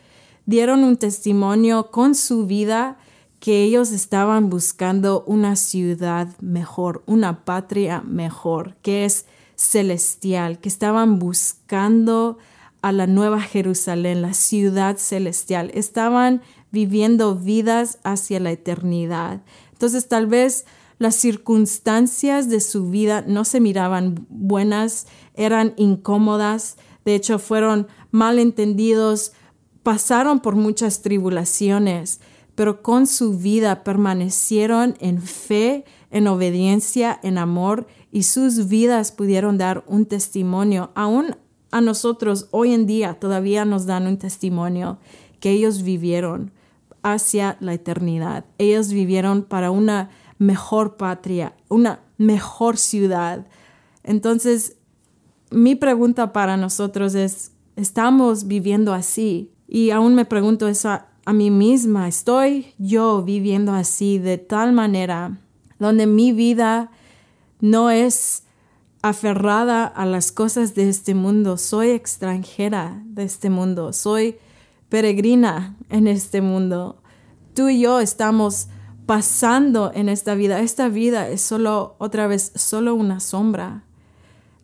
dieron 0.45 0.83
un 0.83 0.97
testimonio 0.97 1.91
con 1.91 2.15
su 2.15 2.45
vida 2.45 2.97
que 3.43 3.61
ellos 3.61 3.91
estaban 3.91 4.49
buscando 4.49 5.25
una 5.27 5.57
ciudad 5.57 6.29
mejor, 6.39 7.03
una 7.07 7.43
patria 7.43 7.99
mejor, 7.99 8.77
que 8.81 9.03
es 9.03 9.25
celestial, 9.57 10.59
que 10.59 10.69
estaban 10.69 11.19
buscando 11.19 12.37
a 12.81 12.93
la 12.93 13.05
nueva 13.05 13.41
Jerusalén, 13.41 14.21
la 14.21 14.33
ciudad 14.33 14.95
celestial. 14.95 15.71
Estaban 15.73 16.41
viviendo 16.71 17.35
vidas 17.35 17.99
hacia 18.05 18.39
la 18.39 18.51
eternidad. 18.51 19.41
Entonces 19.73 20.07
tal 20.07 20.27
vez 20.27 20.63
las 20.97 21.15
circunstancias 21.15 22.47
de 22.47 22.61
su 22.61 22.89
vida 22.91 23.25
no 23.27 23.43
se 23.43 23.59
miraban 23.59 24.25
buenas, 24.29 25.05
eran 25.33 25.73
incómodas, 25.75 26.77
de 27.03 27.15
hecho 27.15 27.39
fueron 27.39 27.87
malentendidos, 28.11 29.33
pasaron 29.83 30.39
por 30.39 30.55
muchas 30.55 31.01
tribulaciones, 31.01 32.21
pero 32.55 32.81
con 32.81 33.07
su 33.07 33.37
vida 33.37 33.83
permanecieron 33.83 34.95
en 34.99 35.21
fe, 35.21 35.85
en 36.11 36.27
obediencia, 36.27 37.19
en 37.23 37.37
amor 37.37 37.87
y 38.11 38.23
sus 38.23 38.67
vidas 38.67 39.11
pudieron 39.11 39.57
dar 39.57 39.83
un 39.87 40.05
testimonio. 40.05 40.91
Aún 40.93 41.35
a 41.71 41.81
nosotros 41.81 42.47
hoy 42.51 42.73
en 42.73 42.85
día 42.85 43.15
todavía 43.15 43.65
nos 43.65 43.85
dan 43.87 44.05
un 44.05 44.17
testimonio 44.17 44.99
que 45.39 45.49
ellos 45.51 45.81
vivieron 45.81 46.51
hacia 47.01 47.57
la 47.59 47.73
eternidad. 47.73 48.45
Ellos 48.59 48.93
vivieron 48.93 49.43
para 49.43 49.71
una 49.71 50.11
mejor 50.37 50.97
patria, 50.97 51.55
una 51.69 52.01
mejor 52.17 52.77
ciudad. 52.77 53.47
Entonces, 54.03 54.77
mi 55.49 55.75
pregunta 55.75 56.33
para 56.33 56.55
nosotros 56.55 57.15
es, 57.15 57.51
¿estamos 57.75 58.47
viviendo 58.47 58.93
así? 58.93 59.51
Y 59.67 59.89
aún 59.89 60.13
me 60.13 60.25
pregunto 60.25 60.67
eso 60.67 61.01
a, 61.25 61.33
mí 61.33 61.51
misma, 61.51 62.07
¿estoy 62.07 62.73
yo 62.77 63.21
viviendo 63.23 63.73
así 63.73 64.19
de 64.19 64.37
tal 64.37 64.73
manera 64.73 65.39
donde 65.79 66.07
mi 66.07 66.31
vida 66.31 66.91
no 67.59 67.89
es 67.89 68.43
aferrada 69.01 69.85
a 69.85 70.05
las 70.05 70.31
cosas 70.31 70.75
de 70.75 70.89
este 70.89 71.13
mundo, 71.13 71.57
soy 71.57 71.89
extranjera 71.89 73.01
de 73.05 73.23
este 73.23 73.49
mundo, 73.49 73.91
soy 73.91 74.37
peregrina 74.89 75.75
en 75.89 76.07
este 76.07 76.41
mundo. 76.41 77.01
Tú 77.53 77.69
y 77.69 77.81
yo 77.81 77.99
estamos 77.99 78.67
pasando 79.05 79.91
en 79.93 80.09
esta 80.09 80.35
vida. 80.35 80.59
Esta 80.59 80.87
vida 80.87 81.27
es 81.27 81.41
solo, 81.41 81.95
otra 81.97 82.27
vez, 82.27 82.51
solo 82.55 82.95
una 82.95 83.19
sombra. 83.19 83.83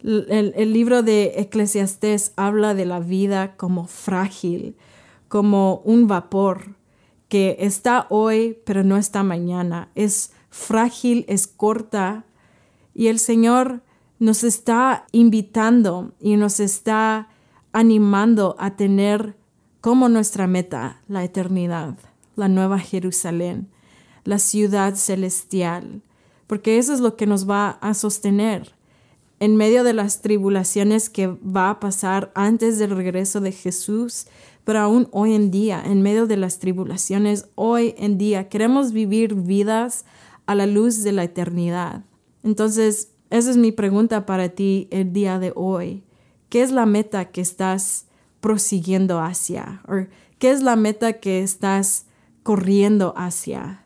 El, 0.02 0.54
el, 0.56 0.74
libro 0.74 1.04
de 1.04 1.34
Eclesiastés 1.38 2.32
habla 2.38 2.74
de 2.74 2.86
la 2.86 3.00
vida 3.00 3.58
como 3.58 3.86
frágil, 3.86 4.78
como 5.30 5.82
un 5.86 6.08
vapor 6.08 6.76
que 7.30 7.56
está 7.60 8.08
hoy 8.10 8.58
pero 8.66 8.84
no 8.84 8.98
está 8.98 9.24
mañana. 9.24 9.90
Es 9.96 10.34
frágil, 10.50 11.24
es 11.30 11.48
corta, 11.48 12.26
y 12.94 13.08
el 13.08 13.20
Señor 13.20 13.82
nos 14.20 14.44
está 14.44 15.06
invitando 15.14 16.12
y 16.20 16.36
nos 16.36 16.60
está 16.60 17.30
animando 17.72 18.58
a 18.60 18.76
tener 18.76 19.38
como 19.80 20.10
nuestra 20.10 20.48
meta 20.48 21.02
la 21.08 21.24
eternidad, 21.24 21.98
la 22.36 22.50
nueva 22.50 22.80
Jerusalén, 22.80 23.70
la 24.26 24.40
ciudad 24.40 24.96
celestial, 24.96 26.02
porque 26.48 26.78
eso 26.78 26.94
es 26.94 27.00
lo 27.00 27.16
que 27.16 27.28
nos 27.28 27.50
va 27.50 27.70
a 27.70 27.94
sostener 27.94 28.76
en 29.40 29.56
medio 29.56 29.84
de 29.86 29.94
las 29.94 30.22
tribulaciones 30.22 31.10
que 31.10 31.28
va 31.28 31.70
a 31.70 31.80
pasar 31.80 32.32
antes 32.36 32.78
del 32.78 32.92
regreso 32.92 33.40
de 33.40 33.54
Jesús, 33.54 34.28
pero 34.64 34.80
aún 34.80 35.08
hoy 35.12 35.34
en 35.34 35.52
día, 35.52 35.82
en 35.84 36.02
medio 36.02 36.28
de 36.28 36.38
las 36.38 36.60
tribulaciones, 36.60 37.50
hoy 37.56 37.96
en 37.98 38.18
día 38.18 38.50
queremos 38.50 38.92
vivir 38.92 39.36
vidas 39.36 40.06
a 40.46 40.56
la 40.56 40.66
luz 40.66 41.04
de 41.04 41.12
la 41.12 41.24
eternidad. 41.24 42.04
Entonces, 42.44 43.12
esa 43.30 43.52
es 43.52 43.58
mi 43.58 43.72
pregunta 43.72 44.26
para 44.26 44.50
ti 44.50 44.88
el 44.92 45.14
día 45.14 45.40
de 45.40 45.54
hoy. 45.56 46.04
¿Qué 46.50 46.62
es 46.62 46.72
la 46.72 46.86
meta 46.86 47.26
que 47.26 47.42
estás 47.42 48.08
prosiguiendo 48.40 49.20
hacia? 49.20 49.82
¿O 49.88 50.08
qué 50.40 50.52
es 50.52 50.64
la 50.64 50.76
meta 50.76 51.14
que 51.14 51.44
estás 51.44 52.08
corriendo 52.44 53.14
hacia? 53.16 53.86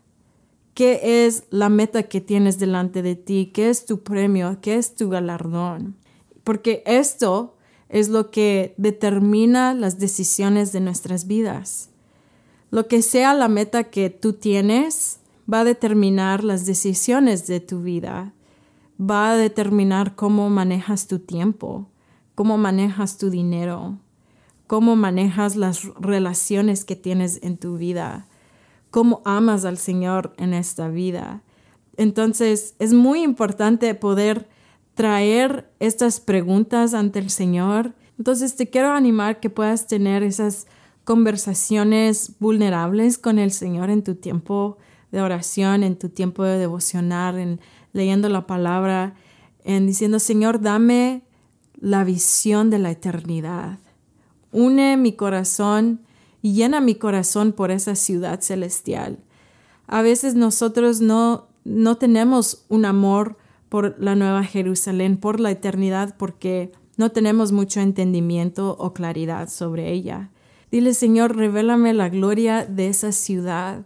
¿Qué 0.72 1.26
es 1.26 1.44
la 1.50 1.68
meta 1.68 2.04
que 2.04 2.20
tienes 2.20 2.58
delante 2.58 3.02
de 3.02 3.14
ti? 3.14 3.50
¿Qué 3.52 3.68
es 3.68 3.84
tu 3.84 4.02
premio? 4.02 4.58
¿Qué 4.60 4.76
es 4.76 4.96
tu 4.96 5.08
galardón? 5.08 5.96
Porque 6.42 6.82
esto 6.86 7.56
es 7.88 8.08
lo 8.08 8.30
que 8.30 8.74
determina 8.76 9.74
las 9.74 9.98
decisiones 9.98 10.72
de 10.72 10.80
nuestras 10.80 11.26
vidas. 11.26 11.90
Lo 12.70 12.88
que 12.88 13.02
sea 13.02 13.34
la 13.34 13.48
meta 13.48 13.84
que 13.84 14.10
tú 14.10 14.32
tienes 14.32 15.20
va 15.52 15.60
a 15.60 15.64
determinar 15.64 16.42
las 16.42 16.66
decisiones 16.66 17.46
de 17.46 17.60
tu 17.60 17.82
vida 17.82 18.34
va 19.00 19.30
a 19.30 19.36
determinar 19.36 20.14
cómo 20.14 20.50
manejas 20.50 21.06
tu 21.06 21.18
tiempo, 21.18 21.88
cómo 22.34 22.58
manejas 22.58 23.18
tu 23.18 23.30
dinero, 23.30 23.98
cómo 24.66 24.96
manejas 24.96 25.56
las 25.56 25.84
relaciones 25.94 26.84
que 26.84 26.96
tienes 26.96 27.40
en 27.42 27.56
tu 27.56 27.76
vida, 27.76 28.26
cómo 28.90 29.22
amas 29.24 29.64
al 29.64 29.78
Señor 29.78 30.32
en 30.36 30.54
esta 30.54 30.88
vida. 30.88 31.42
Entonces 31.96 32.74
es 32.78 32.92
muy 32.92 33.22
importante 33.22 33.94
poder 33.94 34.48
traer 34.94 35.70
estas 35.80 36.20
preguntas 36.20 36.94
ante 36.94 37.18
el 37.18 37.30
Señor. 37.30 37.94
Entonces 38.18 38.56
te 38.56 38.70
quiero 38.70 38.92
animar 38.92 39.40
que 39.40 39.50
puedas 39.50 39.86
tener 39.86 40.22
esas 40.22 40.66
conversaciones 41.04 42.32
vulnerables 42.38 43.18
con 43.18 43.38
el 43.38 43.50
Señor 43.50 43.90
en 43.90 44.02
tu 44.02 44.14
tiempo 44.14 44.78
de 45.12 45.20
oración, 45.20 45.82
en 45.82 45.96
tu 45.96 46.08
tiempo 46.08 46.42
de 46.44 46.58
devocionar, 46.58 47.38
en 47.38 47.60
leyendo 47.92 48.28
la 48.28 48.46
palabra, 48.46 49.14
en 49.62 49.86
diciendo, 49.86 50.18
Señor, 50.18 50.60
dame 50.60 51.22
la 51.80 52.04
visión 52.04 52.70
de 52.70 52.78
la 52.78 52.90
eternidad. 52.90 53.78
Une 54.52 54.96
mi 54.96 55.12
corazón 55.12 56.00
y 56.42 56.54
llena 56.54 56.80
mi 56.80 56.94
corazón 56.94 57.52
por 57.52 57.70
esa 57.70 57.94
ciudad 57.94 58.40
celestial. 58.40 59.18
A 59.86 60.02
veces 60.02 60.34
nosotros 60.34 61.00
no, 61.00 61.48
no 61.64 61.96
tenemos 61.96 62.64
un 62.68 62.84
amor 62.84 63.36
por 63.74 63.96
la 63.98 64.14
nueva 64.14 64.44
Jerusalén, 64.44 65.16
por 65.16 65.40
la 65.40 65.50
eternidad, 65.50 66.14
porque 66.16 66.70
no 66.96 67.10
tenemos 67.10 67.50
mucho 67.50 67.80
entendimiento 67.80 68.76
o 68.78 68.94
claridad 68.94 69.48
sobre 69.48 69.90
ella. 69.90 70.30
Dile, 70.70 70.94
Señor, 70.94 71.36
revélame 71.36 71.92
la 71.92 72.08
gloria 72.08 72.66
de 72.66 72.86
esa 72.86 73.10
ciudad 73.10 73.84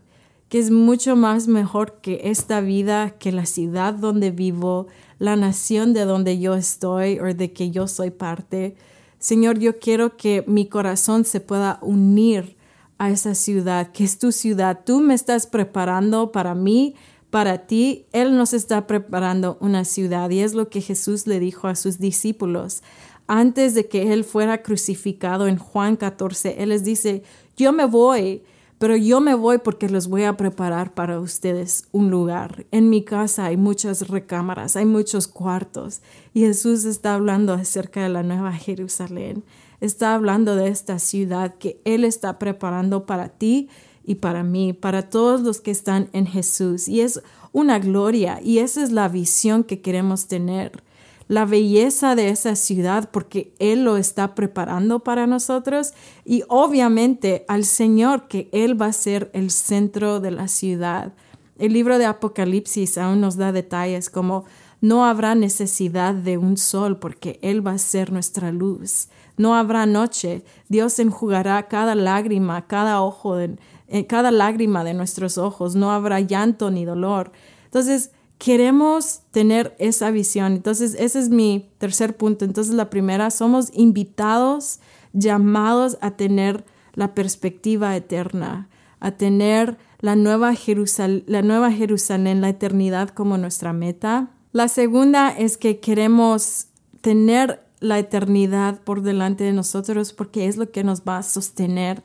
que 0.50 0.58
es 0.58 0.70
mucho 0.70 1.16
más 1.16 1.48
mejor 1.48 2.02
que 2.02 2.20
esta 2.24 2.60
vida, 2.60 3.12
que 3.18 3.32
la 3.32 3.46
ciudad 3.46 3.94
donde 3.94 4.30
vivo, 4.30 4.88
la 5.18 5.36
nación 5.36 5.94
de 5.94 6.04
donde 6.04 6.38
yo 6.38 6.54
estoy 6.54 7.18
o 7.18 7.24
de 7.32 7.54
que 7.54 7.70
yo 7.70 7.88
soy 7.88 8.10
parte. 8.10 8.76
Señor, 9.18 9.58
yo 9.58 9.78
quiero 9.78 10.18
que 10.18 10.44
mi 10.46 10.66
corazón 10.66 11.24
se 11.24 11.40
pueda 11.40 11.78
unir 11.80 12.58
a 12.98 13.08
esa 13.08 13.34
ciudad, 13.34 13.90
que 13.92 14.04
es 14.04 14.18
tu 14.18 14.32
ciudad. 14.32 14.80
Tú 14.84 15.00
me 15.00 15.14
estás 15.14 15.46
preparando 15.46 16.30
para 16.30 16.54
mí, 16.54 16.94
para 17.30 17.66
ti. 17.66 18.06
Él 18.12 18.36
nos 18.36 18.54
está 18.54 18.86
preparando 18.86 19.58
una 19.60 19.84
ciudad 19.84 20.30
y 20.30 20.40
es 20.40 20.54
lo 20.54 20.68
que 20.68 20.80
Jesús 20.80 21.26
le 21.26 21.40
dijo 21.40 21.68
a 21.68 21.74
sus 21.74 21.98
discípulos. 21.98 22.82
Antes 23.26 23.74
de 23.74 23.88
que 23.88 24.12
Él 24.12 24.24
fuera 24.24 24.62
crucificado 24.62 25.46
en 25.46 25.58
Juan 25.58 25.96
14, 25.96 26.62
Él 26.62 26.70
les 26.70 26.84
dice, 26.84 27.22
yo 27.56 27.72
me 27.72 27.84
voy 27.84 28.42
pero 28.78 28.96
yo 28.96 29.20
me 29.20 29.34
voy 29.34 29.58
porque 29.58 29.88
les 29.88 30.06
voy 30.06 30.22
a 30.22 30.36
preparar 30.36 30.94
para 30.94 31.18
ustedes 31.18 31.88
un 31.90 32.10
lugar. 32.10 32.64
En 32.70 32.88
mi 32.90 33.04
casa 33.04 33.46
hay 33.46 33.56
muchas 33.56 34.08
recámaras, 34.08 34.76
hay 34.76 34.86
muchos 34.86 35.26
cuartos. 35.26 36.00
Y 36.32 36.42
Jesús 36.42 36.84
está 36.84 37.14
hablando 37.14 37.52
acerca 37.52 38.04
de 38.04 38.08
la 38.08 38.22
nueva 38.22 38.52
Jerusalén. 38.52 39.42
Está 39.80 40.14
hablando 40.14 40.54
de 40.54 40.68
esta 40.68 41.00
ciudad 41.00 41.56
que 41.56 41.80
Él 41.84 42.04
está 42.04 42.38
preparando 42.38 43.04
para 43.04 43.28
ti 43.30 43.68
y 44.08 44.14
para 44.14 44.42
mí, 44.42 44.72
para 44.72 45.10
todos 45.10 45.42
los 45.42 45.60
que 45.60 45.70
están 45.70 46.08
en 46.14 46.26
Jesús. 46.26 46.88
Y 46.88 47.02
es 47.02 47.20
una 47.52 47.78
gloria 47.78 48.40
y 48.42 48.58
esa 48.58 48.82
es 48.82 48.90
la 48.90 49.06
visión 49.08 49.64
que 49.64 49.82
queremos 49.82 50.28
tener 50.28 50.82
la 51.28 51.44
belleza 51.44 52.14
de 52.14 52.30
esa 52.30 52.56
ciudad 52.56 53.10
porque 53.12 53.52
Él 53.58 53.84
lo 53.84 53.98
está 53.98 54.34
preparando 54.34 55.00
para 55.00 55.26
nosotros 55.26 55.92
y 56.24 56.42
obviamente 56.48 57.44
al 57.48 57.66
Señor 57.66 58.28
que 58.28 58.48
Él 58.52 58.80
va 58.80 58.86
a 58.86 58.92
ser 58.94 59.30
el 59.34 59.50
centro 59.50 60.20
de 60.20 60.30
la 60.30 60.48
ciudad. 60.48 61.12
El 61.58 61.74
libro 61.74 61.98
de 61.98 62.06
Apocalipsis 62.06 62.96
aún 62.96 63.20
nos 63.20 63.36
da 63.36 63.52
detalles 63.52 64.08
como 64.08 64.46
no 64.80 65.04
habrá 65.04 65.34
necesidad 65.34 66.14
de 66.14 66.38
un 66.38 66.56
sol 66.56 66.98
porque 66.98 67.38
Él 67.42 67.66
va 67.66 67.72
a 67.72 67.78
ser 67.78 68.10
nuestra 68.10 68.52
luz. 68.52 69.08
No 69.36 69.54
habrá 69.54 69.86
noche. 69.86 70.44
Dios 70.68 70.98
enjugará 70.98 71.68
cada 71.68 71.94
lágrima, 71.94 72.66
cada 72.66 73.02
ojo, 73.02 73.36
de, 73.36 73.56
eh, 73.88 74.06
cada 74.06 74.30
lágrima 74.30 74.84
de 74.84 74.94
nuestros 74.94 75.38
ojos. 75.38 75.74
No 75.74 75.90
habrá 75.90 76.20
llanto 76.20 76.70
ni 76.70 76.84
dolor. 76.84 77.32
Entonces, 77.64 78.12
queremos 78.38 79.20
tener 79.30 79.74
esa 79.78 80.10
visión. 80.10 80.52
Entonces, 80.52 80.94
ese 80.98 81.18
es 81.18 81.28
mi 81.28 81.70
tercer 81.78 82.16
punto. 82.16 82.44
Entonces, 82.44 82.74
la 82.74 82.90
primera, 82.90 83.30
somos 83.30 83.70
invitados, 83.72 84.80
llamados 85.12 85.98
a 86.00 86.12
tener 86.12 86.64
la 86.94 87.14
perspectiva 87.14 87.96
eterna, 87.96 88.68
a 89.00 89.12
tener 89.12 89.76
la 90.00 90.16
nueva, 90.16 90.54
Jerusalén, 90.54 91.24
la 91.26 91.42
nueva 91.42 91.72
Jerusalén, 91.72 92.40
la 92.40 92.48
eternidad 92.48 93.10
como 93.10 93.38
nuestra 93.38 93.72
meta. 93.72 94.30
La 94.52 94.68
segunda 94.68 95.30
es 95.30 95.56
que 95.56 95.80
queremos 95.80 96.66
tener 97.00 97.64
la 97.80 97.98
eternidad 97.98 98.80
por 98.80 99.02
delante 99.02 99.44
de 99.44 99.52
nosotros 99.52 100.12
porque 100.12 100.46
es 100.46 100.56
lo 100.56 100.70
que 100.70 100.84
nos 100.84 101.02
va 101.02 101.18
a 101.18 101.22
sostener 101.22 102.02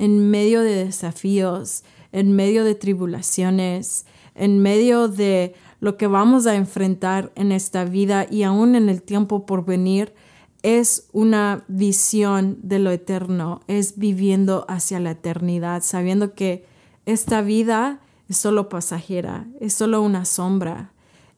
en 0.00 0.30
medio 0.30 0.62
de 0.62 0.86
desafíos, 0.86 1.84
en 2.10 2.34
medio 2.34 2.64
de 2.64 2.74
tribulaciones, 2.74 4.06
en 4.34 4.58
medio 4.58 5.08
de 5.08 5.54
lo 5.78 5.98
que 5.98 6.06
vamos 6.06 6.46
a 6.46 6.56
enfrentar 6.56 7.32
en 7.34 7.52
esta 7.52 7.84
vida 7.84 8.26
y 8.28 8.42
aún 8.44 8.76
en 8.76 8.88
el 8.88 9.02
tiempo 9.02 9.44
por 9.44 9.66
venir 9.66 10.14
es 10.62 11.06
una 11.12 11.64
visión 11.68 12.58
de 12.62 12.78
lo 12.78 12.90
eterno, 12.90 13.60
es 13.66 13.98
viviendo 13.98 14.64
hacia 14.68 15.00
la 15.00 15.10
eternidad, 15.10 15.82
sabiendo 15.82 16.32
que 16.32 16.64
esta 17.04 17.42
vida 17.42 18.00
es 18.30 18.38
solo 18.38 18.70
pasajera, 18.70 19.48
es 19.60 19.74
solo 19.74 20.00
una 20.00 20.24
sombra. 20.24 20.92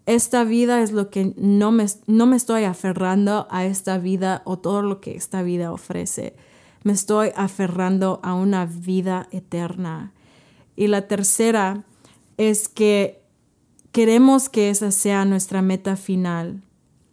Esta 0.06 0.44
vida 0.44 0.82
es 0.82 0.92
lo 0.92 1.10
que 1.10 1.34
no 1.36 1.72
me, 1.72 1.86
no 2.06 2.26
me 2.26 2.36
estoy 2.36 2.62
aferrando 2.62 3.48
a 3.50 3.64
esta 3.64 3.98
vida 3.98 4.42
o 4.44 4.60
todo 4.60 4.82
lo 4.82 5.00
que 5.00 5.16
esta 5.16 5.42
vida 5.42 5.72
ofrece. 5.72 6.36
Me 6.84 6.92
estoy 6.92 7.30
aferrando 7.36 8.20
a 8.22 8.34
una 8.34 8.66
vida 8.66 9.28
eterna. 9.30 10.12
Y 10.76 10.88
la 10.88 11.06
tercera 11.06 11.84
es 12.36 12.68
que 12.68 13.22
Queremos 13.92 14.48
que 14.48 14.70
esa 14.70 14.90
sea 14.90 15.26
nuestra 15.26 15.60
meta 15.60 15.96
final. 15.96 16.62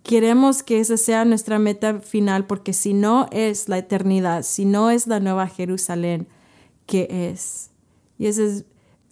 Queremos 0.04 0.64
que 0.64 0.80
esa 0.80 0.96
sea 0.96 1.26
nuestra 1.26 1.60
meta 1.60 2.00
final 2.00 2.48
porque 2.48 2.72
si 2.72 2.94
no 2.94 3.28
es 3.32 3.68
la 3.68 3.78
eternidad, 3.78 4.44
si 4.44 4.64
no 4.64 4.90
es 4.90 5.06
la 5.06 5.20
nueva 5.20 5.48
Jerusalén, 5.48 6.28
¿qué 6.86 7.32
es? 7.32 7.72
Y 8.18 8.28
esa 8.28 8.44
es 8.44 8.64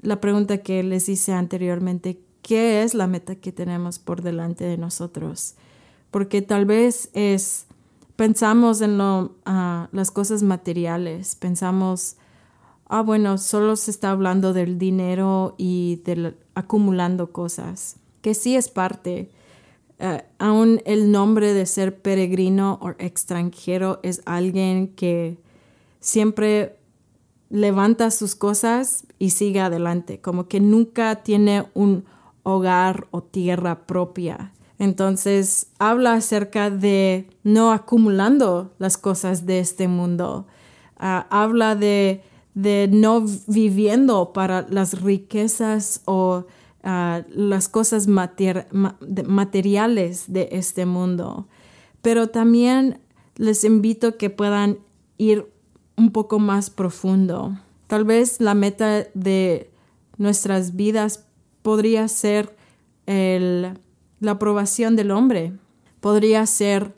la 0.01 0.21
pregunta 0.21 0.59
que 0.59 0.81
les 0.81 1.09
hice 1.09 1.33
anteriormente. 1.33 2.21
¿Qué 2.41 2.83
es 2.83 2.93
la 2.93 3.07
meta 3.07 3.35
que 3.35 3.51
tenemos 3.51 3.99
por 3.99 4.21
delante 4.21 4.63
de 4.63 4.77
nosotros? 4.77 5.55
Porque 6.09 6.41
tal 6.41 6.65
vez 6.65 7.09
es, 7.13 7.66
pensamos 8.17 8.81
en 8.81 8.97
lo, 8.97 9.37
ah, 9.45 9.87
las 9.93 10.11
cosas 10.11 10.43
materiales, 10.43 11.35
pensamos 11.35 12.17
ah, 12.89 13.01
bueno, 13.01 13.37
solo 13.37 13.75
se 13.75 13.91
está 13.91 14.11
hablando 14.11 14.53
del 14.53 14.77
dinero 14.77 15.55
y 15.57 16.01
del 16.05 16.35
acumulando 16.55 17.31
cosas, 17.31 17.97
que 18.21 18.33
sí 18.33 18.55
es 18.55 18.69
parte. 18.69 19.29
Eh, 19.99 20.23
aún 20.37 20.81
el 20.85 21.11
nombre 21.11 21.53
de 21.53 21.65
ser 21.65 22.01
peregrino 22.01 22.79
o 22.81 22.89
extranjero 22.99 23.99
es 24.03 24.21
alguien 24.25 24.89
que 24.89 25.37
siempre 25.99 26.77
levanta 27.49 28.11
sus 28.11 28.35
cosas 28.35 29.05
y 29.17 29.31
sigue 29.31 29.61
adelante, 29.61 30.19
como 30.19 30.47
que 30.47 30.59
nunca 30.59 31.23
tiene 31.23 31.65
un 31.73 32.05
hogar 32.43 33.07
o 33.11 33.21
tierra 33.21 33.85
propia. 33.87 34.53
Entonces 34.79 35.67
habla 35.79 36.13
acerca 36.13 36.69
de 36.69 37.29
no 37.43 37.71
acumulando 37.71 38.73
las 38.77 38.97
cosas 38.97 39.45
de 39.45 39.59
este 39.59 39.87
mundo. 39.87 40.47
Ah, 40.97 41.27
habla 41.29 41.75
de 41.75 42.21
de 42.57 42.89
no 42.91 43.23
viviendo 43.45 44.33
para 44.33 44.65
las 44.67 45.01
riquezas 45.03 46.01
o 46.05 46.45
ah, 46.83 47.21
las 47.29 47.69
cosas 47.69 48.07
materiales 48.07 50.33
de 50.33 50.49
este 50.51 50.87
mundo. 50.87 51.47
Pero 52.01 52.29
también 52.29 52.99
les 53.35 53.63
invito 53.63 54.17
que 54.17 54.31
puedan 54.31 54.79
ir 55.19 55.45
un 55.97 56.09
poco 56.09 56.39
más 56.39 56.71
profundo. 56.71 57.55
Tal 57.85 58.05
vez 58.05 58.41
la 58.41 58.55
meta 58.55 59.05
de 59.13 59.69
nuestras 60.17 60.75
vidas 60.75 61.27
podría 61.61 62.07
ser 62.07 62.57
la 64.19 64.31
aprobación 64.31 64.95
del 64.95 65.11
hombre, 65.11 65.53
podría 65.99 66.45
ser 66.45 66.95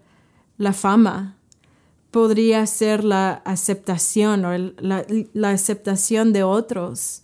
la 0.58 0.74
fama, 0.74 1.38
podría 2.12 2.66
ser 2.66 3.04
la 3.04 3.34
aceptación 3.46 4.46
o 4.46 4.58
la, 4.58 5.50
aceptación 5.50 6.34
de 6.34 6.44
otros, 6.44 7.24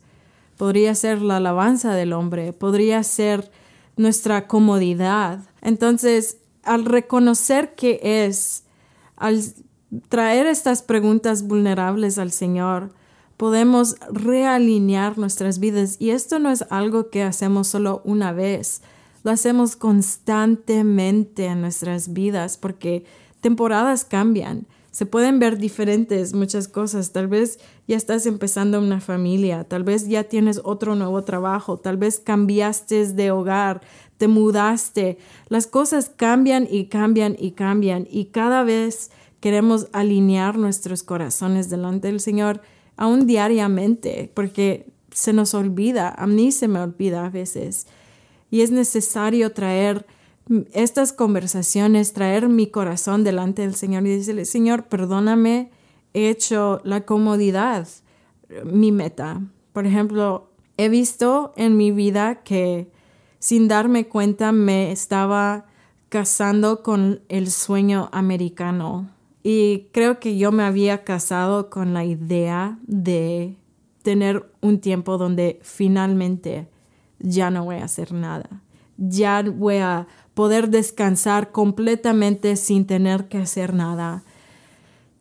podría 0.58 0.96
ser 0.96 1.22
la 1.22 1.38
alabanza 1.38 1.94
del 1.94 2.14
hombre, 2.14 2.54
podría 2.54 3.04
ser 3.04 3.52
nuestra 3.98 4.48
comodidad. 4.48 5.40
Entonces, 5.62 6.38
al 6.64 6.86
reconocer 6.86 7.76
que 7.76 8.00
es, 8.26 8.64
al 9.16 9.42
traer 10.10 10.48
estas 10.48 10.82
preguntas 10.82 11.44
vulnerables 11.44 12.18
al 12.18 12.32
Señor, 12.32 12.94
podemos 13.38 13.96
realinear 14.12 15.18
nuestras 15.18 15.60
vidas. 15.60 15.98
Y 16.00 16.12
esto 16.12 16.40
no 16.40 16.52
es 16.52 16.66
algo 16.70 17.10
que 17.10 17.24
hacemos 17.24 17.68
solo 17.68 18.02
una 18.06 18.32
vez, 18.32 18.82
lo 19.26 19.32
hacemos 19.32 19.76
constantemente 19.76 21.48
en 21.48 21.60
nuestras 21.60 22.14
vidas 22.14 22.58
porque 22.58 23.04
temporadas 23.42 24.06
cambian 24.06 24.68
se 24.92 25.06
pueden 25.06 25.40
ver 25.40 25.58
diferentes 25.58 26.34
muchas 26.34 26.70
cosas. 26.70 27.12
Tal 27.12 27.28
vez 27.28 27.60
ya 27.86 27.98
estás 27.98 28.26
empezando 28.28 28.80
una 28.80 29.02
familia, 29.02 29.66
tal 29.66 29.84
vez 29.84 30.08
ya 30.08 30.24
tienes 30.24 30.62
otro 30.64 30.96
nuevo 30.96 31.22
trabajo, 31.26 31.76
tal 31.78 31.98
vez 31.98 32.22
cambiaste 32.22 33.12
de 33.12 33.32
hogar, 33.32 33.82
te 34.16 34.30
mudaste. 34.30 35.18
Las 35.50 35.68
cosas 35.68 36.10
cambian 36.16 36.66
y 36.72 36.86
cambian 36.86 37.36
y 37.38 37.52
cambian 37.52 38.08
y 38.10 38.28
cada 38.28 38.64
vez 38.64 39.12
queremos 39.42 39.88
alinear 39.92 40.58
nuestros 40.58 41.04
corazones 41.04 41.70
delante 41.70 42.08
del 42.08 42.22
Señor 42.22 42.62
aún 42.96 43.28
diariamente, 43.28 44.32
porque 44.34 44.86
se 45.12 45.34
nos 45.34 45.54
olvida, 45.56 46.16
a 46.16 46.26
mí 46.26 46.54
se 46.54 46.70
me 46.70 46.80
olvida 46.80 47.26
a 47.26 47.30
veces. 47.30 47.88
Y 48.56 48.62
es 48.62 48.72
necesario 48.72 49.52
traer 49.52 50.06
estas 50.72 51.12
conversaciones, 51.12 52.14
traer 52.14 52.48
mi 52.48 52.68
corazón 52.68 53.26
delante 53.26 53.64
del 53.64 53.76
Señor 53.76 54.08
y 54.08 54.12
decirle, 54.12 54.46
Señor, 54.46 54.86
perdóname, 54.86 55.72
he 56.14 56.30
hecho 56.30 56.80
la 56.86 57.02
comodidad 57.02 57.86
mi 58.64 58.94
meta. 58.94 59.42
Por 59.74 59.86
ejemplo, 59.86 60.52
he 60.78 60.88
visto 60.88 61.52
en 61.58 61.76
mi 61.76 61.92
vida 61.92 62.44
que 62.44 62.90
sin 63.40 63.68
darme 63.68 64.08
cuenta 64.08 64.54
me 64.54 64.94
estaba 64.94 65.66
casando 66.08 66.82
con 66.82 67.24
el 67.28 67.52
sueño 67.52 68.08
americano. 68.14 69.10
Y 69.44 69.90
creo 69.92 70.22
que 70.22 70.38
yo 70.38 70.54
me 70.54 70.64
había 70.64 71.04
casado 71.04 71.70
con 71.70 71.94
la 71.94 72.06
idea 72.06 72.80
de 72.88 73.58
tener 74.02 74.50
un 74.62 74.80
tiempo 74.80 75.18
donde 75.18 75.60
finalmente 75.62 76.70
ya 77.26 77.50
no 77.50 77.66
voy 77.66 77.78
a 77.78 77.86
hacer 77.86 78.14
nada. 78.14 78.50
Ya 78.98 79.42
voy 79.42 79.78
a 79.78 80.08
poder 80.34 80.70
descansar 80.70 81.52
completamente 81.52 82.56
sin 82.56 82.86
tener 82.86 83.28
que 83.28 83.40
hacer 83.40 83.74
nada. 83.74 84.24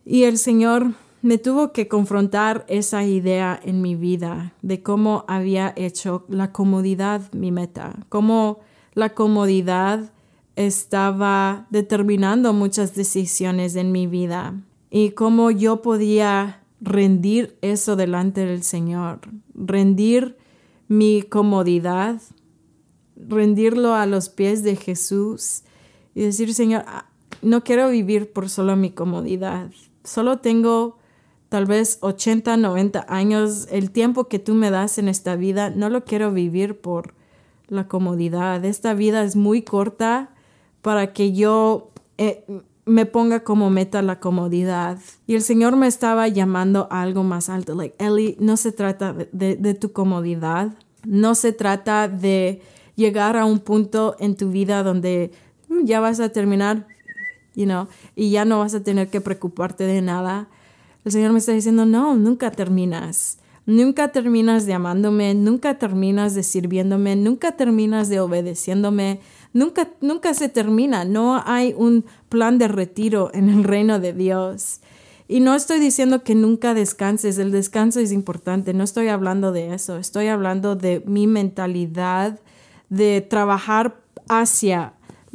Y 0.05 0.25
el 0.25 0.39
Señor 0.39 0.95
me 1.23 1.39
tuvo 1.39 1.73
que 1.73 1.89
confrontar 1.89 2.67
esa 2.69 3.05
idea 3.05 3.59
en 3.65 3.81
mi 3.81 3.95
vida 3.97 4.53
de 4.61 4.83
cómo 4.83 5.25
había 5.27 5.73
hecho 5.77 6.27
la 6.29 6.53
comodidad 6.53 7.33
mi 7.33 7.51
meta, 7.51 7.97
cómo 8.11 8.61
la 8.93 9.15
comodidad 9.15 10.13
estaba 10.57 11.67
determinando 11.71 12.53
muchas 12.53 12.95
decisiones 12.95 13.75
en 13.75 13.91
mi 13.91 14.07
vida 14.07 14.55
y 14.91 15.11
cómo 15.11 15.51
yo 15.51 15.81
podía 15.81 16.61
rendir 16.81 17.57
eso 17.63 17.97
delante 17.97 18.45
del 18.45 18.63
Señor, 18.63 19.21
rendir 19.55 20.37
mi 20.89 21.23
comodidad, 21.23 22.21
rendirlo 23.17 23.95
a 23.95 24.07
los 24.07 24.29
pies 24.29 24.63
de 24.63 24.77
Jesús 24.77 25.63
y 26.15 26.23
decir, 26.23 26.55
Señor, 26.55 26.85
ah, 26.87 27.07
no 27.43 27.65
quiero 27.65 27.89
vivir 27.91 28.33
por 28.33 28.49
solo 28.49 28.77
mi 28.77 28.91
comodidad, 28.91 29.71
solo 30.03 30.39
tengo 30.39 30.99
tal 31.49 31.67
vez 31.67 31.99
80, 32.01 32.57
90 32.57 33.07
años, 33.09 33.69
el 33.71 33.91
tiempo 33.91 34.29
que 34.29 34.39
tú 34.39 34.55
me 34.55 34.71
das 34.71 34.99
en 34.99 35.09
esta 35.09 35.37
vida, 35.37 35.71
no 35.71 35.89
lo 35.89 36.05
quiero 36.05 36.33
vivir 36.33 36.81
por 36.81 37.15
la 37.69 37.87
comodidad. 37.87 38.65
Esta 38.65 38.95
vida 38.95 39.23
es 39.23 39.37
muy 39.37 39.63
corta 39.63 40.31
para 40.83 41.13
que 41.13 41.33
yo 41.33 41.93
eh, 42.19 42.45
me 42.87 43.07
ponga 43.07 43.41
como 43.41 43.71
meta 43.71 44.03
la 44.03 44.21
comodidad. 44.21 44.99
Y 45.27 45.35
el 45.35 45.43
Señor 45.43 45.77
me 45.77 45.87
estaba 45.87 46.29
llamando 46.29 46.87
a 46.91 47.03
algo 47.03 47.23
más 47.23 47.49
alto. 47.49 47.75
Like, 47.75 47.97
Ellie, 47.99 48.37
no 48.41 48.57
se 48.57 48.73
trata 48.73 49.15
de, 49.33 49.57
de 49.57 49.75
tu 49.75 49.93
comodidad. 49.93 50.75
No 51.05 51.35
se 51.35 51.53
trata 51.53 52.09
de 52.09 52.63
llegar 52.97 53.37
a 53.37 53.45
un 53.45 53.59
punto 53.59 54.17
en 54.19 54.37
tu 54.37 54.51
vida 54.51 54.83
donde 54.83 55.33
mm, 55.69 55.85
ya 55.85 56.01
vas 56.01 56.21
a 56.21 56.31
terminar, 56.31 56.87
you 57.55 57.65
know, 57.65 57.89
y 58.15 58.31
ya 58.31 58.45
no 58.45 58.61
vas 58.61 58.75
a 58.75 58.83
tener 58.83 59.09
que 59.09 59.21
preocuparte 59.21 59.85
de 59.85 60.03
nada. 60.03 60.49
El 61.05 61.13
Señor 61.13 61.33
me 61.33 61.39
está 61.39 61.53
diciendo, 61.53 61.85
no, 61.85 62.15
nunca 62.17 62.51
terminas. 62.51 63.39
Nunca 63.67 64.09
terminas 64.09 64.67
de 64.67 64.75
amándome, 64.75 65.35
nunca 65.35 65.79
terminas 65.79 66.35
de 66.35 66.43
sirviéndome, 66.43 67.17
nunca 67.17 67.53
terminas 67.53 68.11
de 68.11 68.21
obedeciéndome, 68.21 69.21
nunca, 69.55 69.89
nunca 70.03 70.35
se 70.35 70.51
termina. 70.51 71.07
No 71.07 71.43
hay 71.47 71.75
un 71.75 72.05
plan 72.29 72.59
de 72.59 72.69
retiro 72.69 73.31
en 73.33 73.49
el 73.49 73.65
reino 73.65 73.99
de 73.99 74.13
Dios. 74.13 74.81
Y 75.27 75.41
no 75.41 75.55
estoy 75.55 75.81
diciendo 75.81 76.23
que 76.23 76.35
nunca 76.35 76.75
descanses, 76.75 77.39
el 77.39 77.51
descanso 77.51 77.99
es 78.01 78.13
importante, 78.13 78.75
no 78.75 78.85
estoy 78.85 79.09
hablando 79.09 79.53
de 79.53 79.73
eso, 79.73 79.97
estoy 79.97 80.27
hablando 80.27 80.77
de 80.77 81.03
mi 81.07 81.27
mentalidad 81.27 82.41
de 82.91 83.23
trabajar 83.23 83.97
hacia 84.29 84.93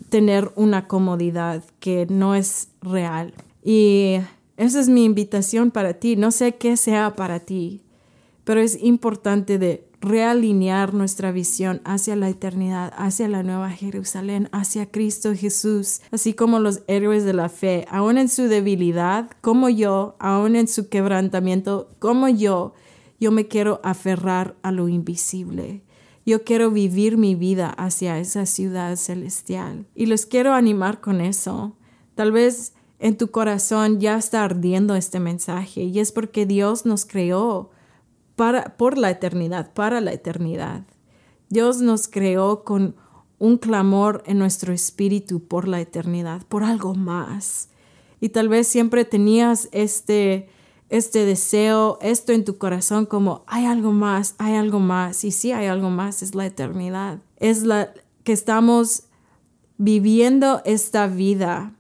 tener 0.10 0.52
una 0.56 0.88
comodidad 0.88 1.64
que 1.80 2.06
no 2.08 2.36
es 2.36 2.70
real. 2.82 3.34
Y 3.64 4.18
esa 4.58 4.80
es 4.80 4.90
mi 4.90 5.06
invitación 5.06 5.72
para 5.72 5.96
ti. 5.96 6.16
No 6.16 6.30
sé 6.30 6.56
qué 6.56 6.78
sea 6.78 7.16
para 7.16 7.40
ti, 7.40 7.82
pero 8.44 8.62
es 8.62 8.82
importante 8.84 9.58
de 9.58 9.89
realinear 10.02 10.94
nuestra 10.94 11.32
visión 11.32 11.82
hacia 11.84 12.16
la 12.16 12.30
eternidad, 12.30 12.94
hacia 12.96 13.28
la 13.28 13.44
nueva 13.44 13.70
Jerusalén, 13.70 14.50
hacia 14.52 14.90
Cristo 14.90 15.34
Jesús, 15.36 16.02
así 16.12 16.34
como 16.34 16.60
los 16.60 16.82
héroes 16.88 17.26
de 17.26 17.34
la 17.34 17.50
fe, 17.50 17.86
aún 17.90 18.18
en 18.18 18.30
su 18.30 18.44
debilidad, 18.44 19.30
como 19.42 19.70
yo, 19.70 20.16
aún 20.20 20.56
en 20.56 20.68
su 20.68 20.90
quebrantamiento, 20.90 21.90
como 22.00 22.30
yo, 22.30 22.74
yo 23.20 23.32
me 23.32 23.48
quiero 23.48 23.82
aferrar 23.84 24.56
a 24.62 24.72
lo 24.72 24.88
invisible. 24.88 25.82
Yo 26.26 26.44
quiero 26.44 26.72
vivir 26.72 27.18
mi 27.18 27.36
vida 27.36 27.70
hacia 27.70 28.20
esa 28.20 28.46
ciudad 28.46 28.96
celestial 28.96 29.88
y 29.96 30.06
los 30.06 30.26
quiero 30.26 30.54
animar 30.54 31.02
con 31.02 31.22
eso. 31.22 31.76
Tal 32.16 32.32
vez 32.32 32.74
en 33.00 33.18
tu 33.18 33.32
corazón 33.32 34.00
ya 34.00 34.18
está 34.18 34.44
ardiendo 34.44 34.96
este 34.96 35.20
mensaje 35.20 35.84
y 35.84 36.00
es 36.00 36.12
porque 36.12 36.46
Dios 36.46 36.86
nos 36.86 37.06
creó 37.06 37.72
para, 38.40 38.78
por 38.78 38.98
la 38.98 39.10
eternidad, 39.10 39.74
para 39.74 40.00
la 40.00 40.14
eternidad. 40.14 40.84
Dios 41.50 41.82
nos 41.82 42.08
creó 42.08 42.64
con 42.64 42.96
un 43.38 43.58
clamor 43.58 44.24
en 44.26 44.40
nuestro 44.40 44.72
espíritu 44.72 45.44
por 45.46 45.68
la 45.68 45.82
eternidad, 45.82 46.44
por 46.48 46.64
algo 46.64 46.96
más. 46.96 47.68
Y 48.22 48.30
tal 48.30 48.48
vez 48.48 48.66
siempre 48.66 49.04
tenías 49.04 49.68
este, 49.74 50.48
este 50.88 51.26
deseo, 51.26 52.00
esto 52.02 52.32
en 52.32 52.46
tu 52.46 52.58
corazón 52.58 53.06
como 53.06 53.44
hay 53.46 53.66
algo 53.66 53.92
más, 53.92 54.36
hay 54.38 54.56
algo 54.56 54.80
más. 54.80 55.26
Y 55.26 55.32
sí 55.32 55.52
hay 55.52 55.68
algo 55.68 55.90
más, 55.90 56.24
es 56.24 56.34
la 56.34 56.46
eternidad. 56.46 57.20
Es 57.42 57.64
la 57.64 57.94
que 58.24 58.32
estamos 58.32 59.04
viviendo 59.78 60.62
esta 60.64 61.08
vida 61.08 61.74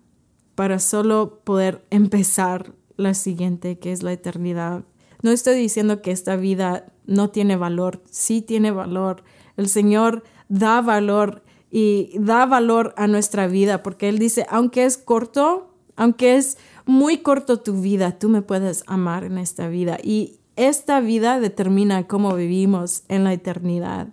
para 0.55 0.79
solo 0.79 1.39
poder 1.45 1.85
empezar 1.89 2.73
la 2.97 3.13
siguiente, 3.13 3.79
que 3.79 3.93
es 3.93 4.03
la 4.03 4.11
eternidad. 4.11 4.83
No 5.21 5.31
estoy 5.31 5.55
diciendo 5.55 6.01
que 6.01 6.11
esta 6.11 6.35
vida 6.35 6.85
no 7.05 7.29
tiene 7.29 7.55
valor, 7.55 8.01
sí 8.09 8.41
tiene 8.41 8.71
valor. 8.71 9.23
El 9.57 9.67
Señor 9.67 10.23
da 10.47 10.81
valor 10.81 11.43
y 11.71 12.11
da 12.17 12.45
valor 12.45 12.93
a 12.97 13.07
nuestra 13.07 13.47
vida 13.47 13.83
porque 13.83 14.09
Él 14.09 14.17
dice, 14.17 14.45
aunque 14.49 14.85
es 14.85 14.97
corto, 14.97 15.73
aunque 15.95 16.37
es 16.37 16.57
muy 16.85 17.17
corto 17.17 17.59
tu 17.59 17.81
vida, 17.81 18.17
tú 18.17 18.29
me 18.29 18.41
puedes 18.41 18.83
amar 18.87 19.25
en 19.25 19.37
esta 19.37 19.67
vida. 19.67 19.97
Y 20.01 20.39
esta 20.55 20.99
vida 21.01 21.39
determina 21.39 22.07
cómo 22.07 22.33
vivimos 22.35 23.03
en 23.09 23.23
la 23.23 23.33
eternidad. 23.33 24.07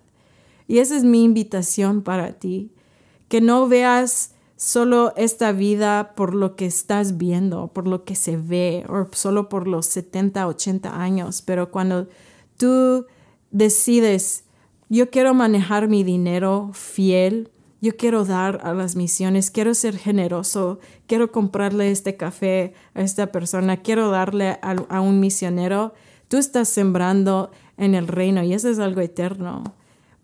Y 0.67 0.79
esa 0.79 0.97
es 0.97 1.03
mi 1.03 1.23
invitación 1.23 2.01
para 2.01 2.33
ti, 2.33 2.71
que 3.29 3.41
no 3.41 3.67
veas 3.67 4.33
solo 4.57 5.13
esta 5.15 5.51
vida 5.51 6.13
por 6.15 6.33
lo 6.33 6.55
que 6.55 6.65
estás 6.65 7.17
viendo, 7.17 7.67
por 7.67 7.87
lo 7.87 8.03
que 8.03 8.15
se 8.15 8.35
ve, 8.37 8.83
o 8.89 9.07
solo 9.13 9.47
por 9.49 9.67
los 9.67 9.85
70, 9.85 10.45
80 10.47 11.01
años, 11.01 11.41
pero 11.43 11.71
cuando 11.71 12.07
tú 12.57 13.05
decides, 13.51 14.43
yo 14.89 15.09
quiero 15.09 15.33
manejar 15.33 15.87
mi 15.87 16.03
dinero 16.03 16.71
fiel, 16.73 17.51
yo 17.81 17.95
quiero 17.95 18.25
dar 18.25 18.59
a 18.63 18.73
las 18.73 18.95
misiones, 18.95 19.51
quiero 19.51 19.75
ser 19.75 19.95
generoso, 19.95 20.79
quiero 21.05 21.31
comprarle 21.31 21.91
este 21.91 22.17
café 22.17 22.73
a 22.95 23.01
esta 23.01 23.31
persona, 23.31 23.77
quiero 23.77 24.09
darle 24.09 24.57
a, 24.63 24.75
a 24.89 25.01
un 25.01 25.19
misionero, 25.19 25.93
tú 26.27 26.37
estás 26.37 26.67
sembrando 26.67 27.51
en 27.77 27.93
el 27.93 28.07
reino 28.07 28.43
y 28.43 28.53
eso 28.53 28.69
es 28.69 28.79
algo 28.79 29.01
eterno. 29.01 29.76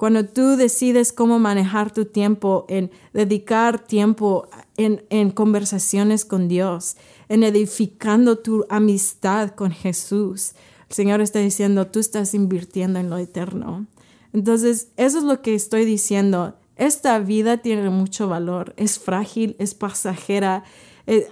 Cuando 0.03 0.25
tú 0.25 0.57
decides 0.57 1.13
cómo 1.13 1.39
manejar 1.39 1.93
tu 1.93 2.03
tiempo, 2.03 2.65
en 2.67 2.91
dedicar 3.13 3.79
tiempo 3.79 4.49
en, 4.75 5.31
conversaciones 5.31 6.25
con 6.25 6.49
Dios, 6.49 6.97
en 7.29 7.41
edificando 7.43 8.37
tu 8.37 8.65
amistad 8.67 9.51
con 9.51 9.71
Jesús, 9.71 10.55
el 10.89 10.93
Señor 10.93 11.21
está 11.21 11.39
diciendo, 11.39 11.87
tú 11.87 12.01
estás 12.01 12.33
invirtiendo 12.33 12.99
en 12.99 13.09
lo 13.09 13.17
eterno. 13.17 13.87
Entonces, 14.33 14.89
eso 14.97 15.19
es 15.19 15.23
lo 15.23 15.41
que 15.41 15.55
estoy 15.55 15.85
diciendo. 15.85 16.57
Esta 16.75 17.17
vida 17.19 17.59
tiene 17.59 17.89
mucho 17.89 18.27
valor, 18.27 18.73
es 18.75 18.99
frágil, 18.99 19.55
es 19.57 19.73
pasajera, 19.73 20.65
eh, 21.07 21.29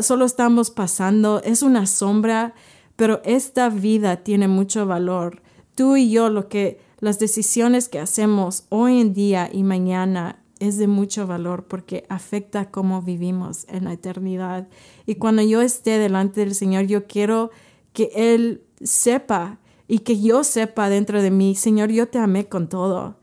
solo 0.00 0.24
estamos 0.24 0.70
pasando, 0.70 1.42
es 1.44 1.62
una 1.62 1.84
sombra, 1.84 2.54
pero 2.96 3.20
esta 3.26 3.68
vida 3.68 4.16
tiene 4.16 4.48
mucho 4.48 4.86
valor. 4.86 5.42
Tú 5.74 5.96
y 5.96 6.10
yo 6.10 6.30
lo 6.30 6.48
que 6.48 6.82
las 7.04 7.18
decisiones 7.18 7.90
que 7.90 7.98
hacemos 7.98 8.64
hoy 8.70 8.98
en 8.98 9.12
día 9.12 9.50
y 9.52 9.62
mañana 9.62 10.42
es 10.58 10.78
de 10.78 10.86
mucho 10.86 11.26
valor 11.26 11.66
porque 11.68 12.06
afecta 12.08 12.70
cómo 12.70 13.02
vivimos 13.02 13.66
en 13.68 13.84
la 13.84 13.92
eternidad. 13.92 14.68
Y 15.04 15.16
cuando 15.16 15.42
yo 15.42 15.60
esté 15.60 15.98
delante 15.98 16.40
del 16.40 16.54
Señor, 16.54 16.86
yo 16.86 17.06
quiero 17.06 17.50
que 17.92 18.10
Él 18.14 18.62
sepa 18.82 19.58
y 19.86 19.98
que 19.98 20.18
yo 20.18 20.44
sepa 20.44 20.88
dentro 20.88 21.20
de 21.20 21.30
mí, 21.30 21.54
Señor, 21.56 21.90
yo 21.90 22.08
te 22.08 22.18
amé 22.18 22.46
con 22.48 22.70
todo. 22.70 23.18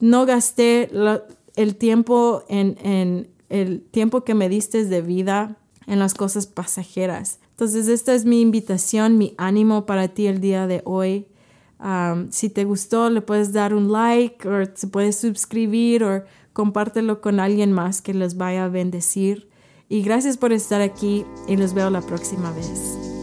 No 0.00 0.24
gasté 0.24 0.88
el 1.56 1.76
tiempo 1.76 2.42
en, 2.48 3.28
el 3.50 3.82
tiempo 3.82 4.24
que 4.24 4.32
me 4.32 4.48
diste 4.48 4.86
de 4.86 5.02
vida 5.02 5.58
en 5.86 5.98
las 5.98 6.14
cosas 6.14 6.46
pasajeras. 6.46 7.38
Entonces, 7.50 7.88
esta 7.88 8.14
es 8.14 8.24
mi 8.24 8.40
invitación, 8.40 9.18
mi 9.18 9.34
ánimo 9.36 9.84
para 9.84 10.08
ti 10.08 10.26
el 10.26 10.40
día 10.40 10.66
de 10.66 10.80
hoy. 10.86 11.26
Si 12.30 12.48
te 12.48 12.64
gustó, 12.64 13.10
le 13.10 13.20
puedes 13.20 13.52
dar 13.52 13.74
un 13.74 13.92
like 13.92 14.48
o 14.48 14.64
se 14.74 14.86
puedes 14.86 15.18
suscribir 15.18 16.04
o 16.04 16.24
compártelo 16.52 17.20
con 17.20 17.38
alguien 17.38 17.72
más 17.72 18.00
que 18.00 18.14
les 18.14 18.36
vaya 18.36 18.64
a 18.64 18.68
bendecir. 18.68 19.48
Y 19.88 20.02
gracias 20.02 20.36
por 20.36 20.52
estar 20.52 20.80
aquí 20.80 21.24
y 21.46 21.56
los 21.56 21.74
veo 21.74 21.90
la 21.90 22.00
próxima 22.00 22.50
vez. 22.52 23.15